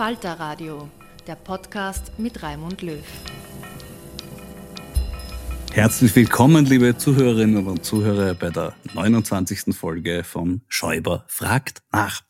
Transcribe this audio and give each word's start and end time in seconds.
Falter 0.00 0.40
Radio, 0.40 0.88
der 1.26 1.34
Podcast 1.34 2.18
mit 2.18 2.42
Raimund 2.42 2.80
Löw. 2.80 3.04
Herzlich 5.72 6.16
willkommen, 6.16 6.64
liebe 6.64 6.96
Zuhörerinnen 6.96 7.66
und 7.66 7.84
Zuhörer, 7.84 8.32
bei 8.32 8.48
der 8.48 8.74
29. 8.94 9.76
Folge 9.76 10.24
von 10.24 10.62
Schäuber 10.68 11.26
fragt 11.28 11.82
nach. 11.92 12.22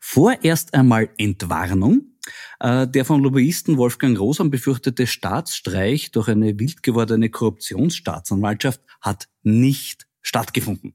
Vorerst 0.00 0.74
einmal 0.74 1.08
Entwarnung. 1.16 2.12
Äh, 2.60 2.86
der 2.88 3.06
von 3.06 3.22
Lobbyisten 3.22 3.78
Wolfgang 3.78 4.20
Rosam 4.20 4.50
befürchtete 4.50 5.06
Staatsstreich 5.06 6.10
durch 6.10 6.28
eine 6.28 6.58
wild 6.58 6.82
gewordene 6.82 7.30
Korruptionsstaatsanwaltschaft 7.30 8.82
hat 9.00 9.30
nicht 9.42 10.06
stattgefunden. 10.20 10.94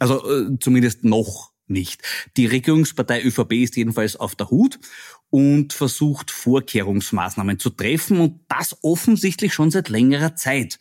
Also 0.00 0.28
äh, 0.28 0.58
zumindest 0.58 1.04
noch 1.04 1.52
nicht. 1.70 2.02
Die 2.36 2.46
Regierungspartei 2.46 3.22
ÖVP 3.22 3.52
ist 3.52 3.76
jedenfalls 3.76 4.16
auf 4.16 4.34
der 4.34 4.50
Hut 4.50 4.78
und 5.30 5.72
versucht 5.72 6.30
Vorkehrungsmaßnahmen 6.30 7.58
zu 7.58 7.70
treffen 7.70 8.20
und 8.20 8.40
das 8.48 8.76
offensichtlich 8.82 9.54
schon 9.54 9.70
seit 9.70 9.88
längerer 9.88 10.36
Zeit. 10.36 10.78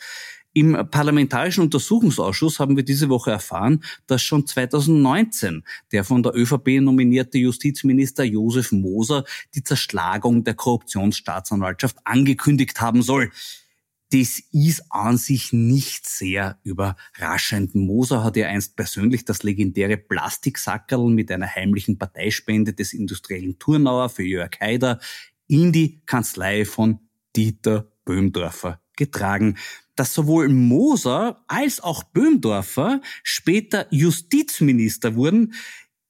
Im 0.53 0.73
Parlamentarischen 0.89 1.63
Untersuchungsausschuss 1.63 2.59
haben 2.59 2.75
wir 2.75 2.83
diese 2.83 3.07
Woche 3.09 3.29
erfahren, 3.29 3.83
dass 4.07 4.23
schon 4.23 4.47
2019 4.47 5.63
der 5.91 6.03
von 6.03 6.23
der 6.23 6.35
ÖVP 6.35 6.81
nominierte 6.81 7.37
Justizminister 7.37 8.23
Josef 8.23 8.71
Moser 8.71 9.25
die 9.53 9.63
Zerschlagung 9.63 10.43
der 10.43 10.55
Korruptionsstaatsanwaltschaft 10.55 11.97
angekündigt 12.03 12.81
haben 12.81 13.03
soll. 13.03 13.31
Das 14.11 14.41
ist 14.51 14.85
an 14.89 15.17
sich 15.17 15.53
nicht 15.53 16.07
sehr 16.07 16.59
überraschend. 16.63 17.75
Moser 17.75 18.23
hat 18.23 18.37
ja 18.37 18.47
einst 18.47 18.75
persönlich 18.75 19.23
das 19.23 19.43
legendäre 19.43 19.97
Plastiksackerl 19.97 21.11
mit 21.11 21.31
einer 21.31 21.47
heimlichen 21.47 21.99
Parteispende 21.99 22.73
des 22.73 22.93
industriellen 22.93 23.59
Turnauer 23.59 24.09
für 24.09 24.23
Jörg 24.23 24.59
Haider 24.59 24.99
in 25.47 25.71
die 25.71 26.01
Kanzlei 26.07 26.65
von 26.65 26.99
Dieter 27.35 27.91
Böhmdorfer 28.03 28.81
getragen. 28.95 29.57
Dass 29.95 30.15
sowohl 30.15 30.49
Moser 30.49 31.43
als 31.47 31.79
auch 31.79 32.03
Böhmdorfer 32.03 33.01
später 33.21 33.85
Justizminister 33.91 35.15
wurden, 35.15 35.53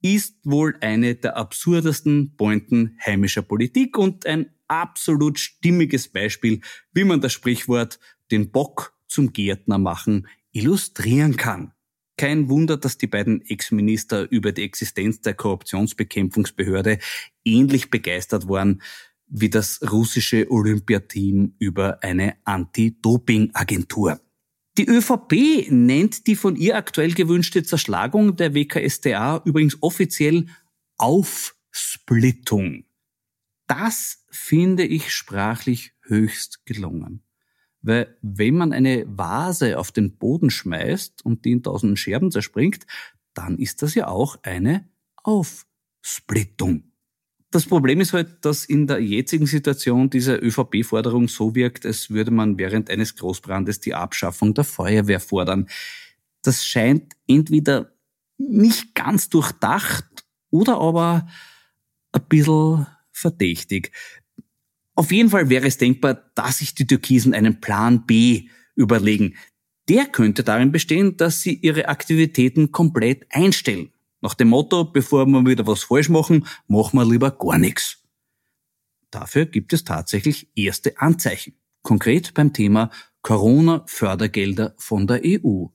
ist 0.02 0.38
wohl 0.46 0.78
eine 0.80 1.16
der 1.16 1.36
absurdesten 1.36 2.36
Pointen 2.38 2.98
heimischer 3.06 3.42
Politik 3.42 3.98
und 3.98 4.26
ein 4.26 4.54
absolut 4.70 5.40
stimmiges 5.40 6.08
Beispiel, 6.08 6.62
wie 6.94 7.04
man 7.04 7.22
das 7.22 7.34
Sprichwort 7.34 8.00
den 8.32 8.52
Bock 8.52 8.94
zum 9.08 9.34
Gärtner 9.34 9.78
machen 9.78 10.28
illustrieren 10.52 11.38
kann. 11.38 11.74
Kein 12.18 12.50
Wunder, 12.50 12.76
dass 12.78 12.98
die 12.98 13.08
beiden 13.08 13.42
Ex-Minister 13.42 14.30
über 14.30 14.52
die 14.52 14.64
Existenz 14.64 15.22
der 15.22 15.36
Korruptionsbekämpfungsbehörde 15.36 17.00
ähnlich 17.46 17.90
begeistert 17.90 18.50
waren 18.50 18.82
wie 19.30 19.50
das 19.50 19.80
russische 19.92 20.50
Olympiateam 20.52 21.54
über 21.60 22.04
eine 22.04 22.36
Anti-Doping-Agentur. 22.46 24.20
Die 24.78 24.88
ÖVP 24.88 25.70
nennt 25.70 26.26
die 26.28 26.36
von 26.36 26.56
ihr 26.56 26.76
aktuell 26.76 27.14
gewünschte 27.14 27.64
Zerschlagung 27.64 28.36
der 28.36 28.54
WKStA 28.56 29.42
übrigens 29.46 29.78
offiziell 29.82 30.48
Aufsplittung. 30.98 32.86
Das 33.70 34.26
finde 34.32 34.84
ich 34.84 35.14
sprachlich 35.14 35.94
höchst 36.02 36.66
gelungen. 36.66 37.22
Weil 37.82 38.18
wenn 38.24 38.58
man 38.58 38.74
eine 38.74 39.06
Vase 39.08 39.78
auf 39.78 39.92
den 39.92 40.18
Boden 40.18 40.50
schmeißt 40.50 41.24
und 41.24 41.46
die 41.46 41.52
in 41.52 41.62
tausend 41.62 42.00
Scherben 42.00 42.32
zerspringt, 42.32 42.88
dann 43.36 43.60
ist 43.60 43.84
das 43.84 43.94
ja 43.94 44.08
auch 44.08 44.38
eine 44.42 44.90
Aufsplittung. 45.24 46.92
Das 47.52 47.68
Problem 47.68 48.02
ist 48.02 48.14
halt, 48.14 48.44
dass 48.44 48.66
in 48.66 48.88
der 48.88 49.02
jetzigen 49.02 49.46
Situation 49.46 50.10
diese 50.10 50.36
ÖVP-Forderung 50.36 51.28
so 51.28 51.54
wirkt, 51.54 51.86
als 51.86 52.10
würde 52.10 52.32
man 52.32 52.58
während 52.58 52.90
eines 52.90 53.16
Großbrandes 53.16 53.82
die 53.82 53.94
Abschaffung 53.94 54.56
der 54.56 54.64
Feuerwehr 54.64 55.20
fordern. 55.20 55.70
Das 56.42 56.66
scheint 56.66 57.14
entweder 57.28 57.94
nicht 58.40 58.96
ganz 58.96 59.30
durchdacht 59.30 60.26
oder 60.50 60.80
aber 60.80 61.28
ein 62.14 62.26
bisschen 62.28 62.88
verdächtig. 63.20 63.92
Auf 64.96 65.12
jeden 65.12 65.30
Fall 65.30 65.50
wäre 65.50 65.68
es 65.68 65.78
denkbar, 65.78 66.32
dass 66.36 66.58
sich 66.58 66.76
die 66.76 66.88
Türkisen 66.88 67.34
einen 67.34 67.62
Plan 67.62 68.06
B 68.06 68.50
überlegen. 68.76 69.36
Der 69.88 70.06
könnte 70.06 70.44
darin 70.44 70.72
bestehen, 70.72 71.18
dass 71.18 71.42
sie 71.42 71.54
ihre 71.54 71.88
Aktivitäten 71.88 72.72
komplett 72.72 73.26
einstellen. 73.30 73.92
Nach 74.22 74.34
dem 74.34 74.50
Motto, 74.50 74.84
bevor 74.84 75.26
wir 75.26 75.46
wieder 75.46 75.66
was 75.66 75.84
falsch 75.84 76.10
machen, 76.10 76.46
machen 76.68 77.00
wir 77.00 77.06
lieber 77.06 77.32
gar 77.32 77.58
nichts. 77.58 78.04
Dafür 79.12 79.46
gibt 79.46 79.74
es 79.74 79.84
tatsächlich 79.84 80.50
erste 80.56 81.00
Anzeichen. 81.00 81.56
Konkret 81.82 82.34
beim 82.34 82.54
Thema 82.54 82.92
Corona-Fördergelder 83.22 84.76
von 84.78 85.08
der 85.08 85.22
EU. 85.24 85.68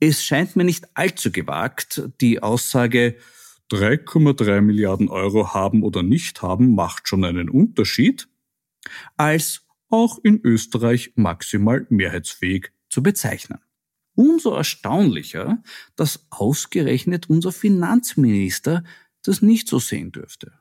Es 0.00 0.24
scheint 0.24 0.56
mir 0.56 0.64
nicht 0.64 0.88
allzu 0.94 1.30
gewagt, 1.30 2.02
die 2.20 2.42
Aussage, 2.42 3.16
3,3 3.72 4.60
Milliarden 4.60 5.08
Euro 5.08 5.54
haben 5.54 5.82
oder 5.82 6.02
nicht 6.02 6.42
haben, 6.42 6.74
macht 6.74 7.08
schon 7.08 7.24
einen 7.24 7.48
Unterschied, 7.48 8.28
als 9.16 9.66
auch 9.88 10.18
in 10.22 10.40
Österreich 10.44 11.12
maximal 11.16 11.86
mehrheitsfähig 11.88 12.72
zu 12.90 13.02
bezeichnen. 13.02 13.60
Umso 14.14 14.54
erstaunlicher, 14.54 15.62
dass 15.96 16.26
ausgerechnet 16.30 17.30
unser 17.30 17.50
Finanzminister 17.50 18.84
das 19.22 19.40
nicht 19.40 19.68
so 19.68 19.78
sehen 19.78 20.12
dürfte. 20.12 20.52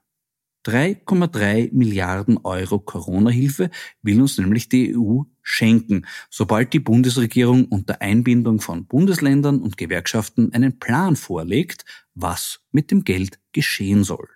3,3 0.65 1.69
Milliarden 1.73 2.37
Euro 2.43 2.79
Corona-Hilfe 2.79 3.71
will 4.01 4.21
uns 4.21 4.37
nämlich 4.37 4.69
die 4.69 4.95
EU 4.95 5.23
schenken, 5.41 6.05
sobald 6.29 6.73
die 6.73 6.79
Bundesregierung 6.79 7.65
unter 7.65 8.01
Einbindung 8.01 8.61
von 8.61 8.85
Bundesländern 8.85 9.61
und 9.61 9.77
Gewerkschaften 9.77 10.53
einen 10.53 10.77
Plan 10.77 11.15
vorlegt, 11.15 11.85
was 12.13 12.59
mit 12.71 12.91
dem 12.91 13.03
Geld 13.03 13.39
geschehen 13.53 14.03
soll. 14.03 14.27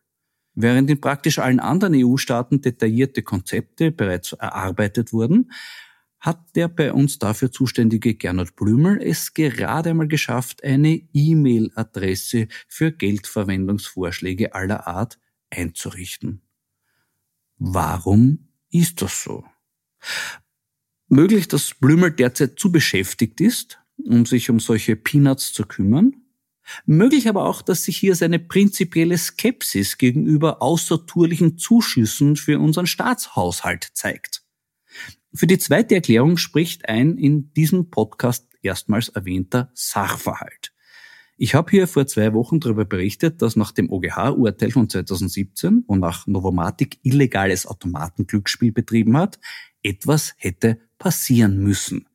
Während 0.56 0.89
in 0.89 1.01
praktisch 1.01 1.38
allen 1.38 1.60
anderen 1.60 1.94
EU-Staaten 1.95 2.62
detaillierte 2.62 3.22
Konzepte 3.22 3.92
bereits 3.92 4.31
erarbeitet 4.31 5.13
wurden, 5.13 5.51
hat 6.19 6.56
der 6.56 6.69
bei 6.69 6.92
uns 6.92 7.19
dafür 7.19 7.51
zuständige 7.51 8.16
Gernot 8.16 8.56
Blümel 8.56 9.00
es 9.00 9.33
gerade 9.36 9.92
einmal 9.92 10.07
geschafft, 10.07 10.63
eine 10.63 11.01
E-Mail-Adresse 11.13 12.48
für 12.68 12.92
Geldverwendungsvorschläge 12.92 14.56
aller 14.56 14.88
Art 14.88 15.19
einzurichten. 15.56 16.42
Warum 17.57 18.50
ist 18.69 19.02
das 19.02 19.24
so? 19.24 19.46
Möglich, 21.07 21.48
dass 21.48 21.74
Blümel 21.74 22.12
derzeit 22.12 22.60
zu 22.60 22.72
beschäftigt 22.72 23.40
ist, 23.40 23.80
um 23.98 24.25
sich 24.25 24.50
um 24.50 24.60
solche 24.60 24.96
Peanuts 24.96 25.54
zu 25.54 25.66
kümmern. 25.66 26.16
Möglich 26.86 27.30
aber 27.30 27.46
auch, 27.46 27.62
dass 27.62 27.84
sich 27.84 27.98
hier 27.98 28.16
seine 28.16 28.40
prinzipielle 28.40 29.18
Skepsis 29.18 29.98
gegenüber 29.98 30.62
außertourlichen 30.62 31.58
Zuschüssen 31.58 32.36
für 32.36 32.60
unseren 32.60 32.88
Staatshaushalt 32.88 33.92
zeigt. 33.94 34.44
Für 35.34 35.48
die 35.48 35.60
zweite 35.60 35.96
Erklärung 35.96 36.38
spricht 36.38 36.90
ein 36.90 37.18
in 37.18 37.54
diesem 37.54 37.92
Podcast 37.92 38.48
erstmals 38.62 39.10
erwähnter 39.10 39.69
Sachverhalt. 39.74 40.74
Ich 41.38 41.54
habe 41.54 41.70
hier 41.72 41.88
vor 41.88 42.08
zwei 42.08 42.34
Wochen 42.34 42.62
darüber 42.62 42.86
berichtet, 42.86 43.42
dass 43.42 43.58
nach 43.58 43.74
dem 43.74 43.92
OGH-Urteil 43.92 44.72
von 44.72 44.90
2017, 44.90 45.84
wonach 45.88 46.28
Novomatic 46.28 47.00
illegales 47.04 47.68
Automatenglücksspiel 47.68 48.72
betrieben 48.72 49.18
hat, 49.18 49.40
etwas 49.84 50.34
hätte 50.38 50.80
passieren 50.98 51.58
müssen. 51.58 52.08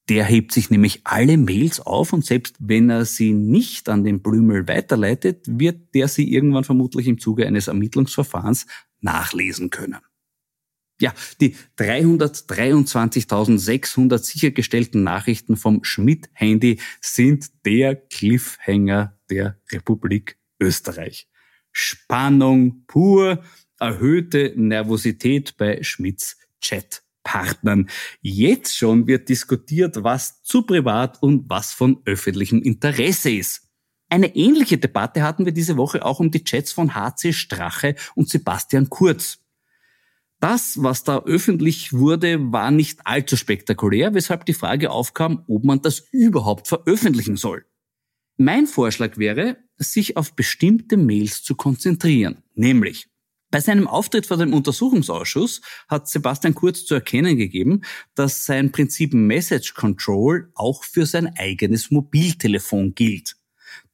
Der 0.10 0.26
hebt 0.26 0.52
sich 0.52 0.70
nämlich 0.72 1.02
alle 1.06 1.38
Mails 1.38 1.80
auf 1.80 2.12
und 2.14 2.26
selbst 2.26 2.56
wenn 2.60 2.90
er 2.90 3.06
sie 3.06 3.32
nicht 3.32 3.88
an 3.90 4.04
den 4.04 4.22
Blümel 4.22 4.68
weiterleitet, 4.68 5.46
wird 5.48 5.94
der 5.94 6.08
sie 6.08 6.34
irgendwann 6.34 6.64
vermutlich 6.64 7.08
im 7.08 7.20
Zuge 7.20 7.46
eines 7.46 7.68
Ermittlungsverfahrens 7.68 8.66
nachlesen 9.02 9.70
können. 9.70 10.00
Ja, 11.02 11.14
die 11.40 11.56
323.600 11.78 14.18
sichergestellten 14.18 15.02
Nachrichten 15.04 15.56
vom 15.56 15.82
Schmidt-Handy 15.84 16.82
sind 17.00 17.52
der 17.66 17.96
Cliffhanger 17.96 19.18
der 19.30 19.58
Republik 19.72 20.38
Österreich. 20.60 21.30
Spannung 21.72 22.84
pur, 22.88 23.42
erhöhte 23.80 24.54
Nervosität 24.58 25.56
bei 25.58 25.82
Schmidts 25.84 26.38
Chatpartnern. 26.62 27.90
Jetzt 28.22 28.76
schon 28.76 29.08
wird 29.08 29.30
diskutiert, 29.30 30.04
was 30.04 30.44
zu 30.44 30.64
privat 30.64 31.24
und 31.24 31.50
was 31.50 31.72
von 31.72 32.02
öffentlichem 32.06 32.62
Interesse 32.62 33.32
ist. 33.32 33.70
Eine 34.10 34.36
ähnliche 34.36 34.78
Debatte 34.78 35.22
hatten 35.22 35.46
wir 35.46 35.54
diese 35.54 35.78
Woche 35.78 36.04
auch 36.04 36.20
um 36.20 36.32
die 36.32 36.44
Chats 36.44 36.74
von 36.74 36.96
HC 36.96 37.32
Strache 37.32 37.96
und 38.16 38.28
Sebastian 38.28 38.90
Kurz. 38.90 39.39
Das, 40.40 40.82
was 40.82 41.04
da 41.04 41.24
öffentlich 41.24 41.92
wurde, 41.92 42.52
war 42.52 42.72
nicht 42.72 43.02
allzu 43.06 43.36
spektakulär, 43.36 44.14
weshalb 44.14 44.46
die 44.46 44.54
Frage 44.54 44.92
aufkam, 44.92 45.44
ob 45.48 45.66
man 45.66 45.82
das 45.82 46.00
überhaupt 46.12 46.68
veröffentlichen 46.68 47.36
soll. 47.36 47.66
Mein 48.38 48.68
Vorschlag 48.68 49.18
wäre, 49.18 49.58
sich 49.78 50.16
auf 50.16 50.34
bestimmte 50.34 50.96
Mails 50.96 51.44
zu 51.44 51.56
konzentrieren, 51.56 52.44
nämlich 52.56 53.10
bei 53.52 53.62
seinem 53.62 53.88
Auftritt 53.88 54.28
vor 54.28 54.38
dem 54.38 54.54
Untersuchungsausschuss 54.54 55.62
hat 55.88 56.08
Sebastian 56.08 56.54
Kurz 56.54 56.86
zu 56.86 56.94
erkennen 56.94 57.36
gegeben, 57.36 57.82
dass 58.14 58.46
sein 58.46 58.72
Prinzip 58.72 59.14
Message 59.16 59.74
Control 59.74 60.52
auch 60.54 60.84
für 60.84 61.08
sein 61.08 61.34
eigenes 61.36 61.90
Mobiltelefon 61.90 62.94
gilt. 62.94 63.39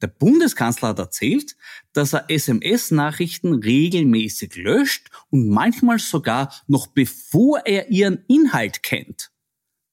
Der 0.01 0.07
Bundeskanzler 0.07 0.89
hat 0.89 0.99
erzählt, 0.99 1.55
dass 1.93 2.13
er 2.13 2.29
SMS-Nachrichten 2.29 3.53
regelmäßig 3.53 4.55
löscht 4.55 5.09
und 5.29 5.49
manchmal 5.49 5.99
sogar 5.99 6.53
noch 6.67 6.87
bevor 6.87 7.65
er 7.65 7.89
ihren 7.89 8.23
Inhalt 8.27 8.83
kennt. 8.83 9.31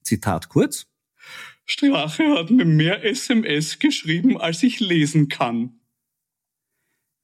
Zitat 0.03 0.49
kurz. 0.49 0.87
Strache 1.65 2.29
hat 2.37 2.51
mir 2.51 2.65
mehr 2.65 3.05
SMS 3.05 3.79
geschrieben, 3.79 4.39
als 4.39 4.62
ich 4.62 4.81
lesen 4.81 5.29
kann. 5.29 5.81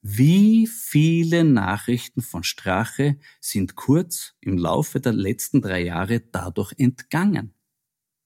Wie 0.00 0.68
viele 0.68 1.42
Nachrichten 1.42 2.22
von 2.22 2.44
Strache 2.44 3.18
sind 3.40 3.74
Kurz 3.74 4.34
im 4.40 4.56
Laufe 4.56 5.00
der 5.00 5.12
letzten 5.12 5.60
drei 5.60 5.82
Jahre 5.82 6.20
dadurch 6.20 6.72
entgangen? 6.78 7.52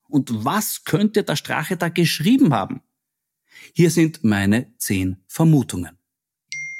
Und 0.09 0.45
was 0.45 0.85
könnte 0.85 1.25
der 1.25 1.37
Strache 1.37 1.79
da 1.79 1.89
geschrieben 1.89 2.53
haben? 2.53 2.83
Hier 3.75 3.91
sind 3.91 4.25
meine 4.25 4.73
zehn 4.79 5.23
Vermutungen. 5.29 5.99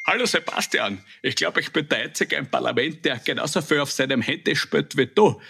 Hallo 0.05 0.27
Sebastian, 0.27 1.05
ich 1.23 1.37
glaube, 1.37 1.61
ich 1.61 1.73
bin 1.73 1.89
der 1.89 1.99
einzige 1.99 2.37
im 2.37 2.47
Parlament, 2.47 3.05
der 3.05 3.19
genauso 3.19 3.63
viel 3.63 3.79
auf 3.79 3.93
seinem 3.93 4.21
Handy 4.21 4.57
spielt 4.57 4.97
wie 4.97 5.07
du. 5.07 5.41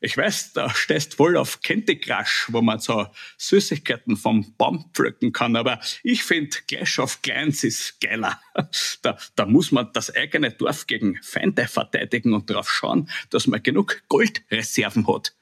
Ich 0.00 0.16
weiß, 0.16 0.52
da 0.52 0.70
stehst 0.70 1.16
voll 1.16 1.36
auf 1.36 1.60
Candy 1.60 1.98
Crush, 1.98 2.46
wo 2.50 2.62
man 2.62 2.78
so 2.78 3.06
Süßigkeiten 3.36 4.16
vom 4.16 4.54
Baum 4.56 4.90
pflücken 4.94 5.32
kann, 5.32 5.56
aber 5.56 5.80
ich 6.04 6.22
finde 6.22 6.56
Clash 6.68 7.00
of 7.00 7.20
Clans 7.22 7.64
ist 7.64 8.00
geiler. 8.00 8.40
Da, 9.02 9.18
da 9.36 9.46
muss 9.46 9.72
man 9.72 9.90
das 9.92 10.14
eigene 10.14 10.50
Dorf 10.50 10.86
gegen 10.86 11.18
Feinde 11.22 11.68
verteidigen 11.68 12.32
und 12.32 12.50
darauf 12.50 12.70
schauen, 12.70 13.08
dass 13.30 13.46
man 13.46 13.62
genug 13.62 14.02
Goldreserven 14.08 15.06
hat. 15.06 15.34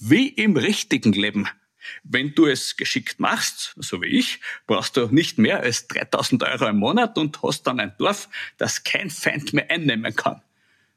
Wie 0.00 0.28
im 0.28 0.56
richtigen 0.56 1.12
Leben. 1.12 1.48
Wenn 2.02 2.34
du 2.34 2.46
es 2.46 2.76
geschickt 2.76 3.20
machst, 3.20 3.74
so 3.76 4.02
wie 4.02 4.06
ich, 4.06 4.40
brauchst 4.66 4.96
du 4.96 5.06
nicht 5.06 5.38
mehr 5.38 5.60
als 5.60 5.86
3000 5.88 6.42
Euro 6.42 6.68
im 6.68 6.78
Monat 6.78 7.18
und 7.18 7.42
hast 7.42 7.66
dann 7.66 7.80
ein 7.80 7.94
Dorf, 7.98 8.28
das 8.58 8.84
kein 8.84 9.10
Feind 9.10 9.52
mehr 9.52 9.70
einnehmen 9.70 10.14
kann. 10.14 10.42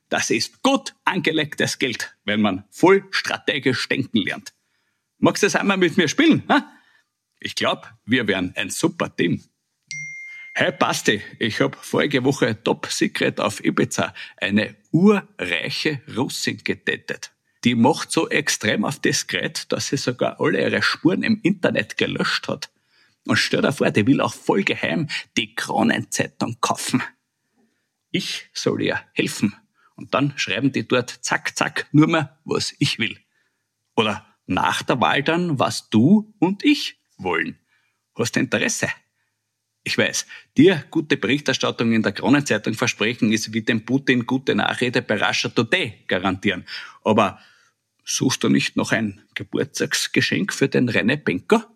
Das 0.09 0.29
ist 0.29 0.63
gut 0.63 0.95
angelegtes 1.03 1.79
Geld, 1.79 2.15
wenn 2.23 2.41
man 2.41 2.63
voll 2.69 3.05
strategisch 3.11 3.87
denken 3.89 4.19
lernt. 4.19 4.53
Magst 5.19 5.43
du 5.43 5.47
es 5.47 5.55
einmal 5.55 5.77
mit 5.77 5.97
mir 5.97 6.07
spielen? 6.07 6.43
Ha? 6.47 6.71
Ich 7.39 7.55
glaube, 7.55 7.87
wir 8.05 8.27
wären 8.27 8.53
ein 8.55 8.69
super 8.69 9.13
Team. 9.15 9.43
Hey 10.53 10.71
Basti, 10.71 11.21
ich 11.37 11.61
habe 11.61 11.77
vorige 11.79 12.23
Woche 12.23 12.63
Top 12.63 12.87
Secret 12.87 13.39
auf 13.39 13.63
Ibiza 13.63 14.13
eine 14.37 14.75
urreiche 14.91 16.01
Russin 16.15 16.63
gedatet. 16.63 17.31
Die 17.67 17.75
macht 17.75 18.13
so 18.13 18.29
extrem 18.29 18.85
auf 18.85 18.97
diskret, 18.99 19.69
dass 19.73 19.89
sie 19.89 19.97
sogar 19.97 20.39
alle 20.39 20.61
ihre 20.61 20.81
Spuren 20.81 21.21
im 21.21 21.41
Internet 21.43 21.97
gelöscht 21.97 22.47
hat. 22.47 22.71
Und 23.25 23.35
stell 23.35 23.61
dir 23.61 23.73
vor, 23.73 23.91
die 23.91 24.07
will 24.07 24.21
auch 24.21 24.33
voll 24.33 24.63
geheim 24.63 25.09
die 25.35 25.53
Kronenzeitung 25.53 26.61
kaufen. 26.61 27.03
Ich 28.09 28.49
soll 28.53 28.83
ihr 28.83 29.01
helfen. 29.11 29.53
Und 29.97 30.13
dann 30.13 30.31
schreiben 30.37 30.71
die 30.71 30.87
dort 30.87 31.09
zack, 31.09 31.57
zack, 31.57 31.87
nur 31.91 32.07
mehr, 32.07 32.39
was 32.45 32.73
ich 32.79 32.99
will. 32.99 33.19
Oder 33.97 34.25
nach 34.45 34.81
der 34.81 35.01
Wahl 35.01 35.21
dann, 35.21 35.59
was 35.59 35.89
du 35.89 36.33
und 36.39 36.63
ich 36.63 37.01
wollen. 37.17 37.59
Hast 38.17 38.37
du 38.37 38.39
Interesse? 38.39 38.87
Ich 39.83 39.97
weiß, 39.97 40.25
dir 40.55 40.85
gute 40.89 41.17
Berichterstattung 41.17 41.91
in 41.91 42.01
der 42.01 42.13
Kronenzeitung 42.13 42.75
versprechen 42.75 43.33
ist 43.33 43.51
wie 43.51 43.61
dem 43.61 43.83
Putin 43.83 44.25
gute 44.25 44.55
Nachrede 44.55 45.01
bei 45.01 45.21
Russia 45.21 45.49
Today 45.49 46.05
garantieren. 46.07 46.65
Aber 47.03 47.41
suchst 48.07 48.43
du 48.43 48.49
nicht 48.49 48.77
noch 48.77 48.91
ein 48.91 49.21
Geburtstagsgeschenk 49.35 50.53
für 50.53 50.69
den 50.69 50.89
René 50.89 51.17
Benker? 51.17 51.69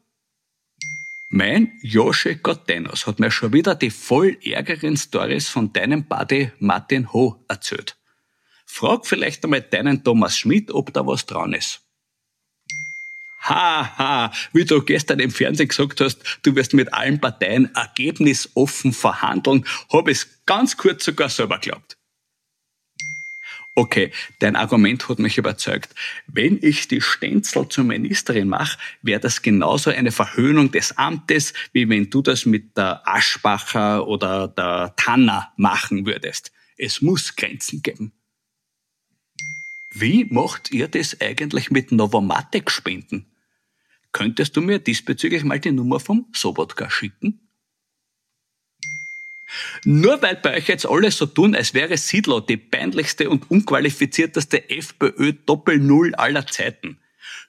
Mein 1.30 1.74
Josche 1.82 2.36
Gottenos 2.38 3.06
hat 3.06 3.20
mir 3.20 3.32
schon 3.32 3.54
wieder 3.54 3.76
die 3.76 3.92
voll 3.92 4.38
ärgeren 4.44 4.98
Stories 4.98 5.48
von 5.50 5.72
deinem 5.72 6.06
Buddy 6.06 6.52
Martin 6.60 7.14
Ho 7.14 7.44
erzählt. 7.48 7.98
Frag 8.66 9.06
vielleicht 9.06 9.44
einmal 9.44 9.62
deinen 9.62 10.04
Thomas 10.04 10.38
Schmidt, 10.38 10.72
ob 10.72 10.94
da 10.94 11.06
was 11.06 11.26
dran 11.26 11.54
ist. 11.54 11.82
Haha, 13.42 13.98
ha, 13.98 14.34
wie 14.54 14.66
du 14.66 14.82
gestern 14.84 15.20
im 15.20 15.32
Fernsehen 15.32 15.68
gesagt 15.68 16.00
hast, 16.00 16.40
du 16.44 16.56
wirst 16.56 16.74
mit 16.74 16.94
allen 16.94 17.20
Parteien 17.20 17.74
ergebnisoffen 17.76 18.94
verhandeln, 18.94 19.66
habe 19.92 20.12
ich 20.12 20.26
ganz 20.46 20.78
kurz 20.78 21.06
sogar 21.06 21.30
selber 21.30 21.60
geglaubt. 21.60 21.98
Okay, 23.74 24.12
dein 24.40 24.58
Argument 24.58 25.08
hat 25.08 25.20
mich 25.20 25.38
überzeugt. 25.38 25.96
Wenn 26.28 26.60
ich 26.62 26.90
die 26.90 27.00
Stenzel 27.00 27.70
zur 27.70 27.86
Ministerin 27.86 28.50
mache, 28.50 28.78
wäre 29.02 29.22
das 29.22 29.42
genauso 29.42 29.92
eine 29.92 30.12
Verhöhnung 30.12 30.72
des 30.72 30.98
Amtes, 30.98 31.54
wie 31.72 31.88
wenn 31.88 32.10
du 32.10 32.22
das 32.22 32.46
mit 32.46 32.76
der 32.76 33.08
Aschbacher 33.08 34.08
oder 34.08 34.50
der 34.50 34.94
Tanner 34.98 35.54
machen 35.56 36.06
würdest. 36.06 36.52
Es 36.78 37.02
muss 37.02 37.36
Grenzen 37.38 37.82
geben. 37.82 38.12
Wie 39.94 40.26
macht 40.26 40.72
ihr 40.72 40.88
das 40.90 41.20
eigentlich 41.22 41.72
mit 41.72 41.92
Novomatic-Spenden? 41.94 43.26
Könntest 44.12 44.58
du 44.58 44.62
mir 44.62 44.80
diesbezüglich 44.80 45.44
mal 45.46 45.60
die 45.60 45.72
Nummer 45.72 46.02
vom 46.02 46.28
Sobotka 46.34 46.90
schicken? 46.90 47.51
Nur 49.84 50.22
weil 50.22 50.36
bei 50.38 50.58
euch 50.58 50.68
jetzt 50.68 50.86
alle 50.86 51.12
so 51.12 51.26
tun, 51.26 51.56
als 51.56 51.74
wäre 51.74 51.98
Siedler 51.98 52.42
die 52.42 52.58
peinlichste 52.58 53.30
und 53.30 53.50
unqualifizierteste 53.50 54.70
FPÖ 54.70 55.34
Doppel-Null 55.34 56.16
aller 56.16 56.48
Zeiten. 56.48 57.00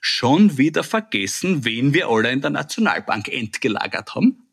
Schon 0.01 0.57
wieder 0.57 0.83
vergessen, 0.83 1.65
wen 1.65 1.93
wir 1.93 2.09
alle 2.09 2.31
in 2.31 2.41
der 2.41 2.49
Nationalbank 2.49 3.29
entgelagert 3.29 4.15
haben? 4.15 4.43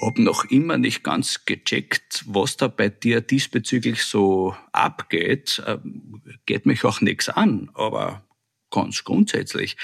Hab 0.00 0.18
noch 0.18 0.44
immer 0.44 0.76
nicht 0.76 1.02
ganz 1.02 1.46
gecheckt, 1.46 2.22
was 2.26 2.58
da 2.58 2.68
bei 2.68 2.90
dir 2.90 3.22
diesbezüglich 3.22 4.02
so 4.02 4.54
abgeht. 4.72 5.62
Ähm, 5.66 6.20
geht 6.44 6.66
mich 6.66 6.84
auch 6.84 7.00
nichts 7.00 7.30
an, 7.30 7.70
aber 7.74 8.22
ganz 8.70 9.04
grundsätzlich. 9.04 9.76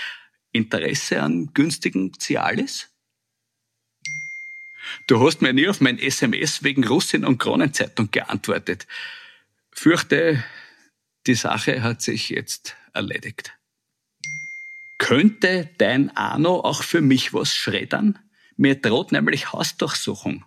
Interesse 0.52 1.22
an 1.22 1.54
günstigen 1.54 2.12
Cialis? 2.12 2.91
Du 5.06 5.24
hast 5.24 5.42
mir 5.42 5.52
nie 5.52 5.68
auf 5.68 5.80
mein 5.80 5.98
SMS 5.98 6.62
wegen 6.62 6.84
Russin 6.86 7.24
und 7.24 7.38
Kronenzeitung 7.38 8.10
geantwortet. 8.10 8.86
Fürchte, 9.70 10.42
die 11.26 11.34
Sache 11.34 11.82
hat 11.82 12.02
sich 12.02 12.28
jetzt 12.30 12.76
erledigt. 12.92 13.52
Könnte 14.98 15.70
dein 15.78 16.16
Arno 16.16 16.60
auch 16.60 16.82
für 16.82 17.00
mich 17.00 17.34
was 17.34 17.54
schreddern? 17.54 18.18
Mir 18.56 18.76
droht 18.76 19.12
nämlich 19.12 19.52
Hausdurchsuchung. 19.52 20.44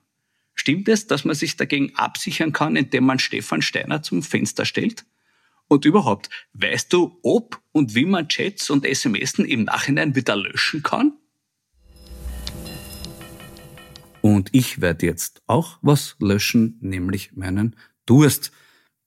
Stimmt 0.53 0.87
es, 0.87 1.07
dass 1.07 1.25
man 1.25 1.35
sich 1.35 1.57
dagegen 1.57 1.93
absichern 1.95 2.53
kann, 2.53 2.75
indem 2.75 3.05
man 3.05 3.19
Stefan 3.19 3.61
Steiner 3.61 4.01
zum 4.01 4.23
Fenster 4.23 4.65
stellt? 4.65 5.05
Und 5.67 5.83
überhaupt, 5.83 6.29
weißt 6.53 6.93
du, 6.93 7.19
ob 7.23 7.61
und 7.71 7.95
wie 7.95 8.05
man 8.05 8.29
Chats 8.29 8.69
und 8.69 8.85
SMS 8.85 9.33
im 9.33 9.63
Nachhinein 9.63 10.15
wieder 10.15 10.35
löschen 10.35 10.83
kann? 10.83 11.17
Und 14.25 14.49
ich 14.53 14.81
werde 14.81 15.05
jetzt 15.05 15.43
auch 15.45 15.77
was 15.83 16.15
löschen, 16.19 16.79
nämlich 16.81 17.33
meinen 17.35 17.75
Durst. 18.07 18.51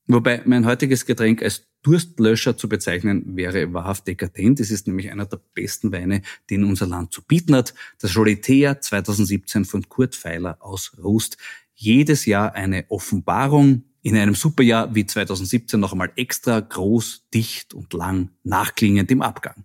Wobei 0.07 0.43
mein 0.45 0.65
heutiges 0.65 1.07
Getränk 1.07 1.43
als 1.43 1.67
Durstlöscher 1.83 2.57
zu 2.57 2.69
bezeichnen 2.69 3.37
wäre 3.37 3.73
wahrhaft 3.75 4.07
dekadent. 4.07 4.61
Es 4.61 4.71
ist 4.71 4.87
nämlich 4.87 5.11
einer 5.11 5.27
der 5.27 5.41
besten 5.55 5.91
Weine, 5.91 6.23
den 6.51 6.63
unser 6.63 6.87
Land 6.87 7.13
zu 7.13 7.23
bieten 7.23 7.57
hat. 7.57 7.75
Das 7.99 8.15
Jolitea 8.15 8.81
2017 8.81 9.65
von 9.65 9.89
Kurt 9.89 10.15
Feiler 10.15 10.59
aus 10.61 10.93
Rust. 11.03 11.37
Jedes 11.75 12.25
Jahr 12.25 12.55
eine 12.55 12.85
Offenbarung. 12.89 13.87
In 14.03 14.17
einem 14.17 14.37
Superjahr 14.37 14.95
wie 14.95 15.05
2017 15.05 15.81
noch 15.81 15.91
einmal 15.91 16.13
extra 16.15 16.61
groß, 16.61 17.27
dicht 17.35 17.75
und 17.75 17.93
lang 17.93 18.31
nachklingend 18.45 19.11
im 19.11 19.23
Abgang. 19.23 19.65